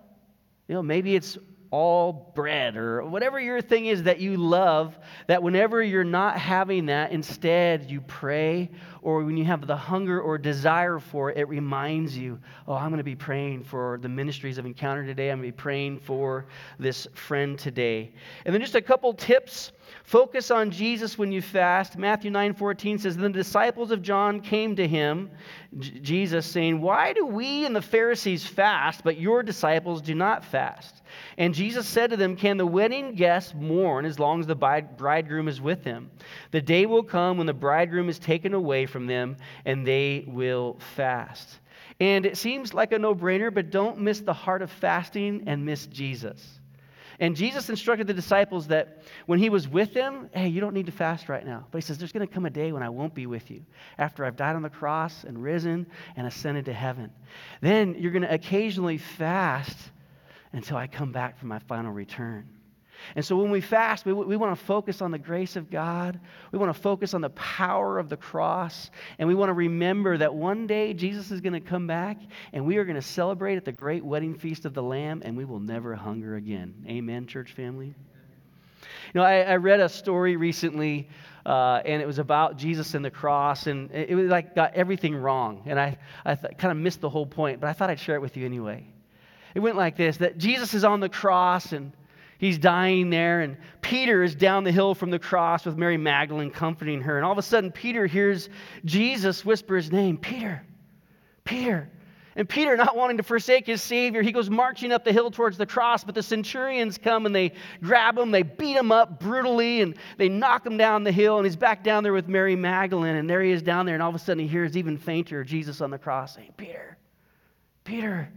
You 0.67 0.75
know, 0.75 0.81
maybe 0.81 1.15
it's 1.15 1.37
all 1.69 2.31
bread 2.35 2.77
or 2.77 3.03
whatever 3.03 3.39
your 3.39 3.59
thing 3.59 3.87
is 3.87 4.03
that 4.03 4.19
you 4.19 4.37
love, 4.37 4.97
that 5.25 5.41
whenever 5.41 5.81
you're 5.81 6.03
not 6.03 6.37
having 6.37 6.85
that, 6.85 7.11
instead 7.11 7.89
you 7.89 7.99
pray, 7.99 8.69
or 9.01 9.23
when 9.23 9.35
you 9.35 9.43
have 9.43 9.65
the 9.65 9.75
hunger 9.75 10.21
or 10.21 10.37
desire 10.37 10.99
for 10.99 11.31
it, 11.31 11.37
it 11.37 11.49
reminds 11.49 12.15
you, 12.15 12.39
oh, 12.67 12.75
I'm 12.75 12.89
going 12.89 12.99
to 12.99 13.03
be 13.03 13.15
praying 13.15 13.63
for 13.63 13.97
the 14.01 14.07
ministries 14.07 14.59
of 14.59 14.67
Encounter 14.67 15.03
today. 15.03 15.31
I'm 15.31 15.39
going 15.39 15.49
to 15.49 15.57
be 15.57 15.61
praying 15.61 15.99
for 15.99 16.45
this 16.77 17.07
friend 17.15 17.57
today. 17.57 18.13
And 18.45 18.53
then 18.53 18.61
just 18.61 18.75
a 18.75 18.81
couple 18.81 19.11
tips. 19.13 19.71
Focus 20.03 20.51
on 20.51 20.71
Jesus 20.71 21.17
when 21.17 21.31
you 21.31 21.41
fast. 21.41 21.97
Matthew 21.97 22.31
9 22.31 22.53
14 22.53 22.99
says, 22.99 23.15
The 23.15 23.29
disciples 23.29 23.91
of 23.91 24.01
John 24.01 24.41
came 24.41 24.75
to 24.75 24.87
him, 24.87 25.31
J- 25.77 25.99
Jesus, 25.99 26.45
saying, 26.45 26.81
Why 26.81 27.13
do 27.13 27.25
we 27.25 27.65
and 27.65 27.75
the 27.75 27.81
Pharisees 27.81 28.45
fast, 28.45 29.03
but 29.03 29.17
your 29.17 29.43
disciples 29.43 30.01
do 30.01 30.15
not 30.15 30.43
fast? 30.43 31.01
And 31.37 31.53
Jesus 31.53 31.87
said 31.87 32.09
to 32.09 32.17
them, 32.17 32.35
Can 32.35 32.57
the 32.57 32.65
wedding 32.65 33.15
guests 33.15 33.53
mourn 33.53 34.05
as 34.05 34.19
long 34.19 34.39
as 34.39 34.47
the 34.47 34.55
bridegroom 34.55 35.47
is 35.47 35.61
with 35.61 35.83
them? 35.83 36.11
The 36.51 36.61
day 36.61 36.85
will 36.85 37.03
come 37.03 37.37
when 37.37 37.47
the 37.47 37.53
bridegroom 37.53 38.09
is 38.09 38.19
taken 38.19 38.53
away 38.53 38.85
from 38.85 39.07
them, 39.07 39.37
and 39.65 39.85
they 39.85 40.25
will 40.27 40.77
fast. 40.95 41.59
And 41.99 42.25
it 42.25 42.37
seems 42.37 42.73
like 42.73 42.91
a 42.91 42.99
no 42.99 43.15
brainer, 43.15 43.53
but 43.53 43.69
don't 43.69 43.99
miss 43.99 44.19
the 44.19 44.33
heart 44.33 44.61
of 44.61 44.71
fasting 44.71 45.43
and 45.47 45.65
miss 45.65 45.85
Jesus. 45.87 46.59
And 47.23 47.37
Jesus 47.37 47.69
instructed 47.69 48.05
the 48.05 48.13
disciples 48.13 48.67
that 48.67 49.01
when 49.27 49.39
he 49.39 49.49
was 49.49 49.65
with 49.65 49.93
them, 49.93 50.29
hey, 50.33 50.49
you 50.49 50.59
don't 50.59 50.73
need 50.73 50.87
to 50.87 50.91
fast 50.91 51.29
right 51.29 51.45
now. 51.45 51.65
But 51.71 51.77
he 51.77 51.87
says, 51.87 51.97
there's 51.97 52.11
going 52.11 52.27
to 52.27 52.33
come 52.33 52.45
a 52.45 52.49
day 52.49 52.73
when 52.73 52.83
I 52.83 52.89
won't 52.89 53.13
be 53.13 53.27
with 53.27 53.49
you 53.49 53.61
after 53.97 54.25
I've 54.25 54.35
died 54.35 54.57
on 54.57 54.61
the 54.61 54.69
cross 54.69 55.23
and 55.23 55.41
risen 55.41 55.87
and 56.17 56.27
ascended 56.27 56.65
to 56.65 56.73
heaven. 56.73 57.11
Then 57.61 57.95
you're 57.97 58.11
going 58.11 58.23
to 58.23 58.33
occasionally 58.33 58.97
fast 58.97 59.77
until 60.51 60.75
I 60.75 60.85
come 60.87 61.13
back 61.13 61.39
for 61.39 61.45
my 61.45 61.59
final 61.59 61.93
return. 61.93 62.45
And 63.15 63.23
so 63.23 63.35
when 63.37 63.51
we 63.51 63.61
fast, 63.61 64.05
we, 64.05 64.13
we 64.13 64.35
want 64.35 64.57
to 64.57 64.65
focus 64.65 65.01
on 65.01 65.11
the 65.11 65.17
grace 65.17 65.55
of 65.55 65.69
God. 65.69 66.19
We 66.51 66.59
want 66.59 66.73
to 66.73 66.81
focus 66.81 67.13
on 67.13 67.21
the 67.21 67.29
power 67.31 67.99
of 67.99 68.09
the 68.09 68.17
cross. 68.17 68.91
And 69.19 69.27
we 69.27 69.35
want 69.35 69.49
to 69.49 69.53
remember 69.53 70.17
that 70.17 70.33
one 70.33 70.67
day 70.67 70.93
Jesus 70.93 71.31
is 71.31 71.41
going 71.41 71.53
to 71.53 71.59
come 71.59 71.87
back 71.87 72.17
and 72.53 72.65
we 72.65 72.77
are 72.77 72.85
going 72.85 72.95
to 72.95 73.01
celebrate 73.01 73.57
at 73.57 73.65
the 73.65 73.71
great 73.71 74.03
wedding 74.03 74.35
feast 74.35 74.65
of 74.65 74.73
the 74.73 74.83
Lamb 74.83 75.21
and 75.25 75.37
we 75.37 75.45
will 75.45 75.59
never 75.59 75.95
hunger 75.95 76.35
again. 76.35 76.73
Amen, 76.87 77.27
church 77.27 77.53
family? 77.53 77.93
You 79.13 79.19
know, 79.19 79.23
I, 79.23 79.41
I 79.41 79.55
read 79.57 79.79
a 79.79 79.89
story 79.89 80.35
recently 80.35 81.07
uh, 81.45 81.81
and 81.85 82.01
it 82.01 82.05
was 82.05 82.19
about 82.19 82.57
Jesus 82.57 82.93
and 82.93 83.03
the 83.03 83.11
cross, 83.11 83.67
and 83.67 83.91
it, 83.91 84.11
it 84.11 84.15
was 84.15 84.29
like 84.29 84.55
got 84.55 84.73
everything 84.75 85.15
wrong. 85.15 85.63
And 85.65 85.79
I, 85.79 85.97
I 86.23 86.35
th- 86.35 86.57
kind 86.57 86.71
of 86.71 86.77
missed 86.77 87.01
the 87.01 87.09
whole 87.09 87.25
point, 87.25 87.59
but 87.59 87.67
I 87.67 87.73
thought 87.73 87.89
I'd 87.89 87.99
share 87.99 88.15
it 88.15 88.21
with 88.21 88.37
you 88.37 88.45
anyway. 88.45 88.87
It 89.53 89.59
went 89.59 89.75
like 89.75 89.97
this 89.97 90.17
that 90.17 90.37
Jesus 90.37 90.73
is 90.73 90.83
on 90.83 90.99
the 90.99 91.09
cross 91.09 91.73
and 91.73 91.91
he's 92.43 92.57
dying 92.57 93.09
there, 93.09 93.41
and 93.41 93.57
Peter 93.81 94.21
is 94.21 94.35
down 94.35 94.63
the 94.63 94.71
hill 94.71 94.93
from 94.93 95.09
the 95.09 95.19
cross 95.19 95.65
with 95.65 95.77
Mary 95.77 95.97
Magdalene 95.97 96.51
comforting 96.51 97.01
her. 97.01 97.15
And 97.15 97.25
all 97.25 97.31
of 97.31 97.37
a 97.37 97.41
sudden, 97.41 97.71
Peter 97.71 98.05
hears 98.05 98.49
Jesus 98.83 99.45
whisper 99.45 99.77
his 99.77 99.91
name 99.91 100.17
Peter, 100.17 100.61
Peter. 101.45 101.89
And 102.35 102.49
Peter, 102.49 102.75
not 102.75 102.95
wanting 102.95 103.17
to 103.17 103.23
forsake 103.23 103.67
his 103.67 103.81
Savior, 103.81 104.23
he 104.23 104.31
goes 104.31 104.49
marching 104.49 104.91
up 104.91 105.05
the 105.05 105.13
hill 105.13 105.29
towards 105.29 105.55
the 105.55 105.67
cross. 105.67 106.03
But 106.03 106.15
the 106.15 106.23
centurions 106.23 106.97
come 106.97 107.27
and 107.27 107.35
they 107.35 107.53
grab 107.81 108.17
him, 108.17 108.31
they 108.31 108.41
beat 108.41 108.75
him 108.75 108.91
up 108.91 109.19
brutally, 109.19 109.81
and 109.81 109.95
they 110.17 110.29
knock 110.29 110.65
him 110.65 110.75
down 110.75 111.03
the 111.03 111.11
hill. 111.11 111.37
And 111.37 111.45
he's 111.45 111.55
back 111.55 111.83
down 111.83 112.03
there 112.03 112.11
with 112.11 112.27
Mary 112.27 112.55
Magdalene. 112.55 113.17
And 113.17 113.29
there 113.29 113.43
he 113.43 113.51
is 113.51 113.61
down 113.61 113.85
there. 113.85 113.93
And 113.93 114.01
all 114.01 114.09
of 114.09 114.15
a 114.15 114.19
sudden, 114.19 114.39
he 114.39 114.47
hears 114.47 114.75
even 114.75 114.97
fainter 114.97 115.43
Jesus 115.43 115.79
on 115.79 115.91
the 115.91 115.99
cross 115.99 116.35
saying, 116.35 116.53
Peter, 116.57 116.97
Peter, 117.83 118.27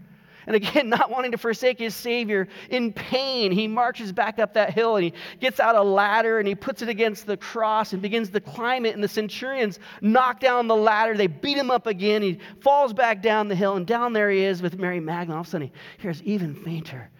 and 0.46 0.56
again, 0.56 0.88
not 0.96 1.10
wanting 1.10 1.32
to 1.32 1.38
forsake 1.38 1.78
his 1.78 1.94
Savior, 1.94 2.48
in 2.70 2.92
pain, 2.92 3.52
he 3.52 3.68
marches 3.68 4.12
back 4.12 4.38
up 4.38 4.54
that 4.54 4.72
hill 4.72 4.96
and 4.96 5.04
he 5.04 5.12
gets 5.40 5.60
out 5.60 5.74
a 5.74 5.82
ladder 5.82 6.38
and 6.38 6.46
he 6.46 6.54
puts 6.54 6.82
it 6.82 6.88
against 6.88 7.26
the 7.26 7.36
cross 7.36 7.92
and 7.92 8.00
begins 8.00 8.30
to 8.30 8.40
climb 8.40 8.86
it. 8.86 8.94
And 8.94 9.02
the 9.02 9.08
centurions 9.08 9.78
knock 10.00 10.40
down 10.40 10.68
the 10.68 10.76
ladder. 10.76 11.16
They 11.16 11.26
beat 11.26 11.56
him 11.56 11.70
up 11.70 11.86
again. 11.86 12.22
He 12.22 12.38
falls 12.60 12.92
back 12.92 13.22
down 13.22 13.48
the 13.48 13.54
hill, 13.54 13.76
and 13.76 13.86
down 13.86 14.12
there 14.12 14.30
he 14.30 14.44
is 14.44 14.62
with 14.62 14.78
Mary 14.78 15.00
Magdalene. 15.00 15.36
All 15.36 15.40
of 15.40 15.46
a 15.46 15.50
sudden, 15.50 15.68
he 15.68 15.72
hears 15.98 16.22
even 16.22 16.54
fainter 16.54 17.10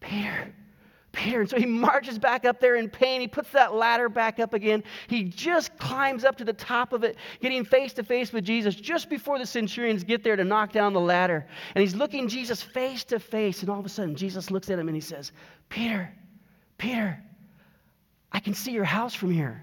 Peter, 0.00 0.52
Peter. 1.12 1.40
And 1.42 1.50
so 1.50 1.58
he 1.58 1.66
marches 1.66 2.18
back 2.18 2.44
up 2.44 2.58
there 2.58 2.76
in 2.76 2.88
pain. 2.88 3.20
He 3.20 3.28
puts 3.28 3.50
that 3.52 3.74
ladder 3.74 4.08
back 4.08 4.40
up 4.40 4.54
again. 4.54 4.82
He 5.06 5.24
just 5.24 5.76
climbs 5.78 6.24
up 6.24 6.36
to 6.38 6.44
the 6.44 6.52
top 6.52 6.92
of 6.92 7.04
it, 7.04 7.16
getting 7.40 7.64
face 7.64 7.92
to 7.94 8.02
face 8.02 8.32
with 8.32 8.44
Jesus 8.44 8.74
just 8.74 9.08
before 9.08 9.38
the 9.38 9.46
centurions 9.46 10.04
get 10.04 10.24
there 10.24 10.36
to 10.36 10.44
knock 10.44 10.72
down 10.72 10.92
the 10.92 11.00
ladder. 11.00 11.46
And 11.74 11.82
he's 11.82 11.94
looking 11.94 12.28
Jesus 12.28 12.62
face 12.62 13.04
to 13.04 13.18
face. 13.18 13.60
And 13.60 13.70
all 13.70 13.78
of 13.78 13.86
a 13.86 13.90
sudden, 13.90 14.16
Jesus 14.16 14.50
looks 14.50 14.70
at 14.70 14.78
him 14.78 14.88
and 14.88 14.96
he 14.96 15.00
says, 15.00 15.32
Peter, 15.68 16.12
Peter, 16.78 17.22
I 18.32 18.40
can 18.40 18.54
see 18.54 18.72
your 18.72 18.84
house 18.84 19.14
from 19.14 19.30
here. 19.30 19.62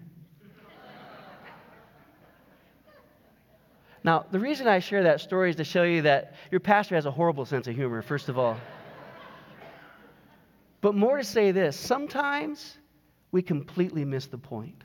Now, 4.03 4.25
the 4.31 4.39
reason 4.39 4.67
I 4.67 4.79
share 4.79 5.03
that 5.03 5.19
story 5.19 5.49
is 5.49 5.57
to 5.57 5.65
show 5.65 5.83
you 5.83 6.03
that 6.03 6.35
your 6.51 6.61
pastor 6.61 6.95
has 6.95 7.05
a 7.05 7.11
horrible 7.11 7.45
sense 7.45 7.67
of 7.67 7.75
humor, 7.75 8.01
first 8.01 8.29
of 8.29 8.37
all. 8.37 8.57
But 10.81 10.95
more 10.95 11.17
to 11.17 11.23
say 11.23 11.51
this 11.51 11.77
sometimes 11.77 12.77
we 13.31 13.41
completely 13.41 14.05
miss 14.05 14.27
the 14.27 14.37
point. 14.37 14.83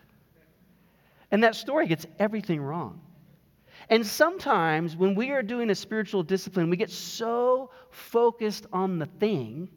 And 1.31 1.43
that 1.43 1.55
story 1.55 1.87
gets 1.87 2.07
everything 2.19 2.61
wrong. 2.61 3.01
And 3.89 4.07
sometimes 4.07 4.97
when 4.97 5.15
we 5.15 5.31
are 5.31 5.43
doing 5.43 5.71
a 5.71 5.75
spiritual 5.75 6.23
discipline, 6.23 6.71
we 6.71 6.77
get 6.77 6.91
so 6.91 7.71
focused 7.91 8.67
on 8.73 8.99
the 8.99 9.07
thing 9.07 9.69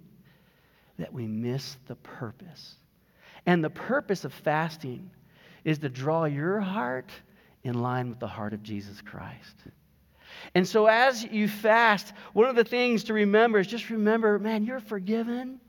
that 0.97 1.11
we 1.11 1.27
miss 1.27 1.77
the 1.87 1.95
purpose. 1.95 2.75
And 3.45 3.63
the 3.63 3.69
purpose 3.69 4.23
of 4.25 4.33
fasting 4.33 5.09
is 5.63 5.79
to 5.79 5.89
draw 5.89 6.25
your 6.25 6.59
heart 6.59 7.11
in 7.63 7.81
line 7.81 8.09
with 8.09 8.19
the 8.19 8.27
heart 8.27 8.53
of 8.53 8.63
Jesus 8.63 9.01
Christ. 9.01 9.55
And 10.53 10.67
so 10.67 10.85
as 10.85 11.23
you 11.23 11.47
fast, 11.47 12.13
one 12.33 12.49
of 12.49 12.55
the 12.55 12.63
things 12.63 13.05
to 13.05 13.13
remember 13.13 13.59
is 13.59 13.67
just 13.67 13.89
remember, 13.89 14.37
man, 14.39 14.63
you're 14.63 14.79
forgiven 14.79 15.59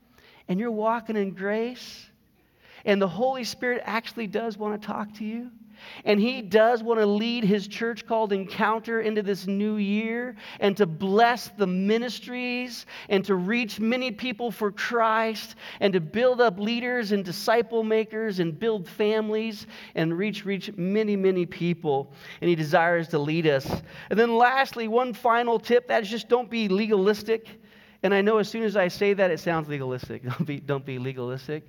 and 0.49 0.59
you're 0.59 0.71
walking 0.71 1.15
in 1.15 1.31
grace, 1.31 2.07
and 2.83 3.01
the 3.01 3.07
Holy 3.07 3.43
Spirit 3.43 3.83
actually 3.85 4.27
does 4.27 4.57
want 4.57 4.81
to 4.81 4.85
talk 4.85 5.13
to 5.13 5.23
you, 5.23 5.51
and 6.05 6.19
He 6.19 6.41
does 6.41 6.81
want 6.81 6.99
to 6.99 7.05
lead 7.05 7.43
His 7.43 7.67
church 7.67 8.05
called 8.05 8.33
Encounter 8.33 8.99
into 8.99 9.21
this 9.21 9.47
new 9.47 9.75
year 9.75 10.35
and 10.59 10.75
to 10.77 10.85
bless 10.85 11.49
the 11.49 11.67
ministries 11.67 12.85
and 13.09 13.23
to 13.25 13.35
reach 13.35 13.79
many 13.79 14.11
people 14.11 14.51
for 14.51 14.71
Christ 14.71 15.55
and 15.79 15.93
to 15.93 16.01
build 16.01 16.41
up 16.41 16.59
leaders 16.59 17.11
and 17.11 17.23
disciple 17.23 17.83
makers 17.83 18.39
and 18.39 18.57
build 18.59 18.89
families 18.89 19.67
and 19.95 20.17
reach, 20.17 20.45
reach 20.45 20.75
many, 20.75 21.15
many 21.15 21.45
people. 21.45 22.11
And 22.41 22.49
He 22.49 22.55
desires 22.55 23.07
to 23.09 23.19
lead 23.19 23.47
us. 23.47 23.69
And 24.09 24.19
then, 24.19 24.35
lastly, 24.35 24.87
one 24.87 25.13
final 25.13 25.59
tip 25.59 25.87
that 25.89 26.03
is 26.03 26.09
just 26.09 26.27
don't 26.27 26.49
be 26.49 26.67
legalistic. 26.67 27.47
And 28.01 28.13
I 28.13 28.21
know 28.21 28.37
as 28.37 28.47
soon 28.49 28.63
as 28.63 28.75
I 28.77 28.87
say 28.87 29.13
that, 29.13 29.31
it 29.31 29.39
sounds 29.39 29.67
legalistic. 29.67 30.23
Don't 30.37 30.45
be, 30.45 30.59
don't 30.59 30.85
be 30.85 30.99
legalistic. 30.99 31.63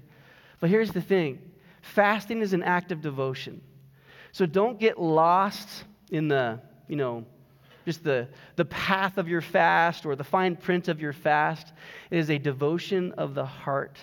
But 0.60 0.70
here's 0.70 0.92
the 0.92 1.00
thing 1.00 1.40
fasting 1.82 2.40
is 2.42 2.52
an 2.52 2.62
act 2.62 2.92
of 2.92 3.00
devotion. 3.00 3.60
So 4.32 4.46
don't 4.46 4.78
get 4.78 5.00
lost 5.00 5.84
in 6.10 6.28
the, 6.28 6.60
you 6.86 6.96
know, 6.96 7.24
just 7.84 8.04
the, 8.04 8.28
the 8.56 8.64
path 8.66 9.18
of 9.18 9.28
your 9.28 9.40
fast 9.40 10.06
or 10.06 10.14
the 10.14 10.24
fine 10.24 10.54
print 10.54 10.88
of 10.88 11.00
your 11.00 11.12
fast. 11.12 11.72
It 12.10 12.18
is 12.18 12.30
a 12.30 12.38
devotion 12.38 13.12
of 13.12 13.34
the 13.34 13.44
heart. 13.44 13.98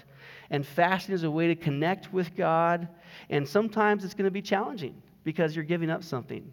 And 0.50 0.66
fasting 0.66 1.16
is 1.16 1.24
a 1.24 1.32
way 1.32 1.48
to 1.48 1.56
connect 1.56 2.12
with 2.12 2.36
God. 2.36 2.88
And 3.30 3.48
sometimes 3.48 4.04
it's 4.04 4.14
going 4.14 4.26
to 4.26 4.32
be 4.32 4.42
challenging 4.42 5.02
because 5.24 5.56
you're 5.56 5.66
giving 5.66 5.90
up 5.90 6.04
something. 6.04 6.52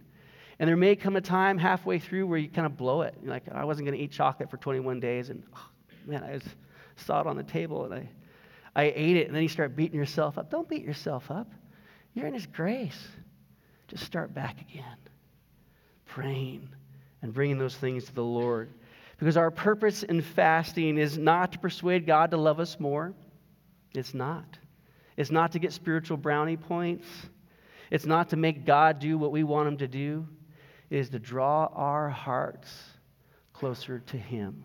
And 0.58 0.68
there 0.68 0.76
may 0.76 0.94
come 0.94 1.16
a 1.16 1.20
time 1.20 1.58
halfway 1.58 1.98
through 1.98 2.26
where 2.26 2.38
you 2.38 2.48
kind 2.48 2.66
of 2.66 2.76
blow 2.76 3.02
it. 3.02 3.14
You're 3.22 3.32
like, 3.32 3.44
I 3.52 3.64
wasn't 3.64 3.86
going 3.86 3.98
to 3.98 4.04
eat 4.04 4.12
chocolate 4.12 4.50
for 4.50 4.56
21 4.56 5.00
days. 5.00 5.30
And 5.30 5.42
oh, 5.54 5.68
man, 6.06 6.22
I 6.22 6.38
just 6.38 6.54
saw 6.96 7.20
it 7.20 7.26
on 7.26 7.36
the 7.36 7.42
table 7.42 7.84
and 7.84 7.94
I, 7.94 8.08
I 8.76 8.92
ate 8.94 9.16
it. 9.16 9.26
And 9.26 9.34
then 9.34 9.42
you 9.42 9.48
start 9.48 9.74
beating 9.74 9.98
yourself 9.98 10.38
up. 10.38 10.50
Don't 10.50 10.68
beat 10.68 10.84
yourself 10.84 11.30
up. 11.30 11.50
You're 12.14 12.26
in 12.26 12.34
His 12.34 12.46
grace. 12.46 12.98
Just 13.88 14.04
start 14.04 14.32
back 14.32 14.60
again, 14.60 14.96
praying 16.06 16.68
and 17.22 17.34
bringing 17.34 17.58
those 17.58 17.76
things 17.76 18.04
to 18.04 18.14
the 18.14 18.24
Lord. 18.24 18.70
Because 19.18 19.36
our 19.36 19.50
purpose 19.50 20.02
in 20.04 20.22
fasting 20.22 20.98
is 20.98 21.18
not 21.18 21.52
to 21.52 21.58
persuade 21.58 22.06
God 22.06 22.30
to 22.30 22.36
love 22.36 22.60
us 22.60 22.78
more. 22.78 23.12
It's 23.94 24.14
not. 24.14 24.58
It's 25.16 25.30
not 25.30 25.52
to 25.52 25.58
get 25.58 25.72
spiritual 25.72 26.16
brownie 26.16 26.56
points. 26.56 27.06
It's 27.90 28.06
not 28.06 28.30
to 28.30 28.36
make 28.36 28.64
God 28.64 28.98
do 28.98 29.18
what 29.18 29.32
we 29.32 29.44
want 29.44 29.68
Him 29.68 29.76
to 29.78 29.88
do 29.88 30.26
is 30.94 31.08
to 31.10 31.18
draw 31.18 31.66
our 31.74 32.08
hearts 32.08 32.72
closer 33.52 33.98
to 33.98 34.16
Him. 34.16 34.64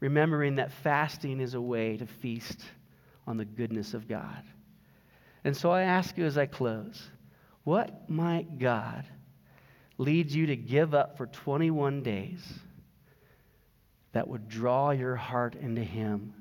Remembering 0.00 0.56
that 0.56 0.72
fasting 0.72 1.40
is 1.40 1.52
a 1.52 1.60
way 1.60 1.98
to 1.98 2.06
feast 2.06 2.60
on 3.26 3.36
the 3.36 3.44
goodness 3.44 3.92
of 3.92 4.08
God. 4.08 4.42
And 5.44 5.54
so 5.54 5.70
I 5.70 5.82
ask 5.82 6.16
you 6.16 6.24
as 6.24 6.38
I 6.38 6.46
close 6.46 7.06
what 7.64 8.08
might 8.08 8.58
God 8.58 9.04
lead 9.98 10.30
you 10.30 10.46
to 10.46 10.56
give 10.56 10.94
up 10.94 11.18
for 11.18 11.26
21 11.26 12.02
days 12.02 12.42
that 14.12 14.26
would 14.26 14.48
draw 14.48 14.90
your 14.90 15.16
heart 15.16 15.54
into 15.54 15.84
Him 15.84 16.32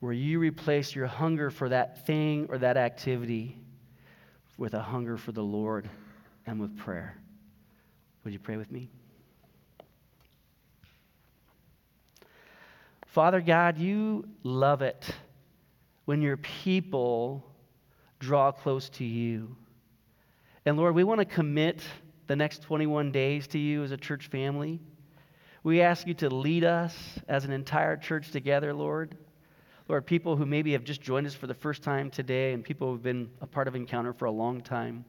where 0.00 0.12
you 0.12 0.40
replace 0.40 0.92
your 0.92 1.06
hunger 1.06 1.50
for 1.50 1.68
that 1.68 2.04
thing 2.04 2.46
or 2.50 2.58
that 2.58 2.76
activity 2.76 3.56
with 4.56 4.74
a 4.74 4.82
hunger 4.82 5.16
for 5.16 5.30
the 5.30 5.42
Lord 5.42 5.88
and 6.46 6.60
with 6.60 6.76
prayer. 6.76 7.16
Would 8.24 8.32
you 8.32 8.38
pray 8.38 8.56
with 8.56 8.70
me? 8.70 8.88
Father 13.06 13.40
God, 13.40 13.78
you 13.78 14.28
love 14.42 14.82
it 14.82 15.10
when 16.04 16.22
your 16.22 16.36
people 16.36 17.44
draw 18.18 18.52
close 18.52 18.88
to 18.90 19.04
you. 19.04 19.56
And 20.66 20.76
Lord, 20.76 20.94
we 20.94 21.04
want 21.04 21.20
to 21.20 21.24
commit 21.24 21.82
the 22.26 22.36
next 22.36 22.62
21 22.62 23.10
days 23.10 23.46
to 23.48 23.58
you 23.58 23.82
as 23.82 23.90
a 23.90 23.96
church 23.96 24.28
family. 24.28 24.80
We 25.62 25.80
ask 25.80 26.06
you 26.06 26.14
to 26.14 26.28
lead 26.28 26.64
us 26.64 26.94
as 27.28 27.44
an 27.44 27.52
entire 27.52 27.96
church 27.96 28.30
together, 28.30 28.74
Lord. 28.74 29.16
Lord, 29.88 30.06
people 30.06 30.36
who 30.36 30.44
maybe 30.44 30.72
have 30.72 30.84
just 30.84 31.00
joined 31.00 31.26
us 31.26 31.34
for 31.34 31.46
the 31.46 31.54
first 31.54 31.82
time 31.82 32.10
today 32.10 32.52
and 32.52 32.62
people 32.62 32.90
who've 32.90 33.02
been 33.02 33.30
a 33.40 33.46
part 33.46 33.68
of 33.68 33.74
Encounter 33.74 34.12
for 34.12 34.26
a 34.26 34.30
long 34.30 34.60
time. 34.60 35.04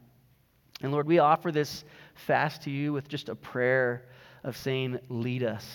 And 0.82 0.92
Lord, 0.92 1.08
we 1.08 1.20
offer 1.20 1.52
this 1.52 1.84
fast 2.16 2.64
to 2.64 2.70
you 2.70 2.94
with 2.94 3.08
just 3.08 3.30
a 3.30 3.36
prayer 3.36 4.06
of 4.44 4.56
saying, 4.56 5.00
Lead 5.10 5.44
us, 5.44 5.66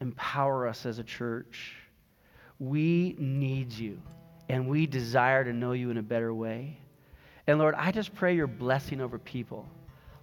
empower 0.00 0.66
us 0.66 0.84
as 0.86 0.98
a 0.98 1.04
church. 1.04 1.74
We 2.58 3.16
need 3.18 3.72
you, 3.72 4.00
and 4.48 4.68
we 4.68 4.86
desire 4.86 5.44
to 5.44 5.52
know 5.52 5.72
you 5.72 5.90
in 5.90 5.98
a 5.98 6.02
better 6.02 6.32
way. 6.32 6.78
And 7.46 7.58
Lord, 7.58 7.74
I 7.76 7.92
just 7.92 8.14
pray 8.14 8.34
your 8.34 8.46
blessing 8.46 9.00
over 9.00 9.18
people. 9.18 9.68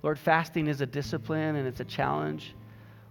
Lord, 0.02 0.20
fasting 0.20 0.68
is 0.68 0.82
a 0.82 0.86
discipline 0.86 1.56
and 1.56 1.68
it's 1.68 1.80
a 1.80 1.86
challenge, 1.86 2.56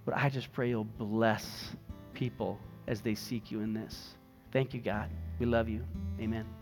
but 0.04 0.14
I 0.16 0.28
just 0.28 0.52
pray 0.52 0.68
you'll 0.68 0.84
bless 0.84 1.70
people 2.12 2.58
as 2.86 3.00
they 3.00 3.14
seek 3.14 3.50
you 3.50 3.60
in 3.60 3.72
this. 3.72 4.14
Thank 4.52 4.74
you, 4.74 4.80
God. 4.80 5.08
We 5.38 5.46
love 5.46 5.68
you. 5.68 5.82
Amen. 6.20 6.61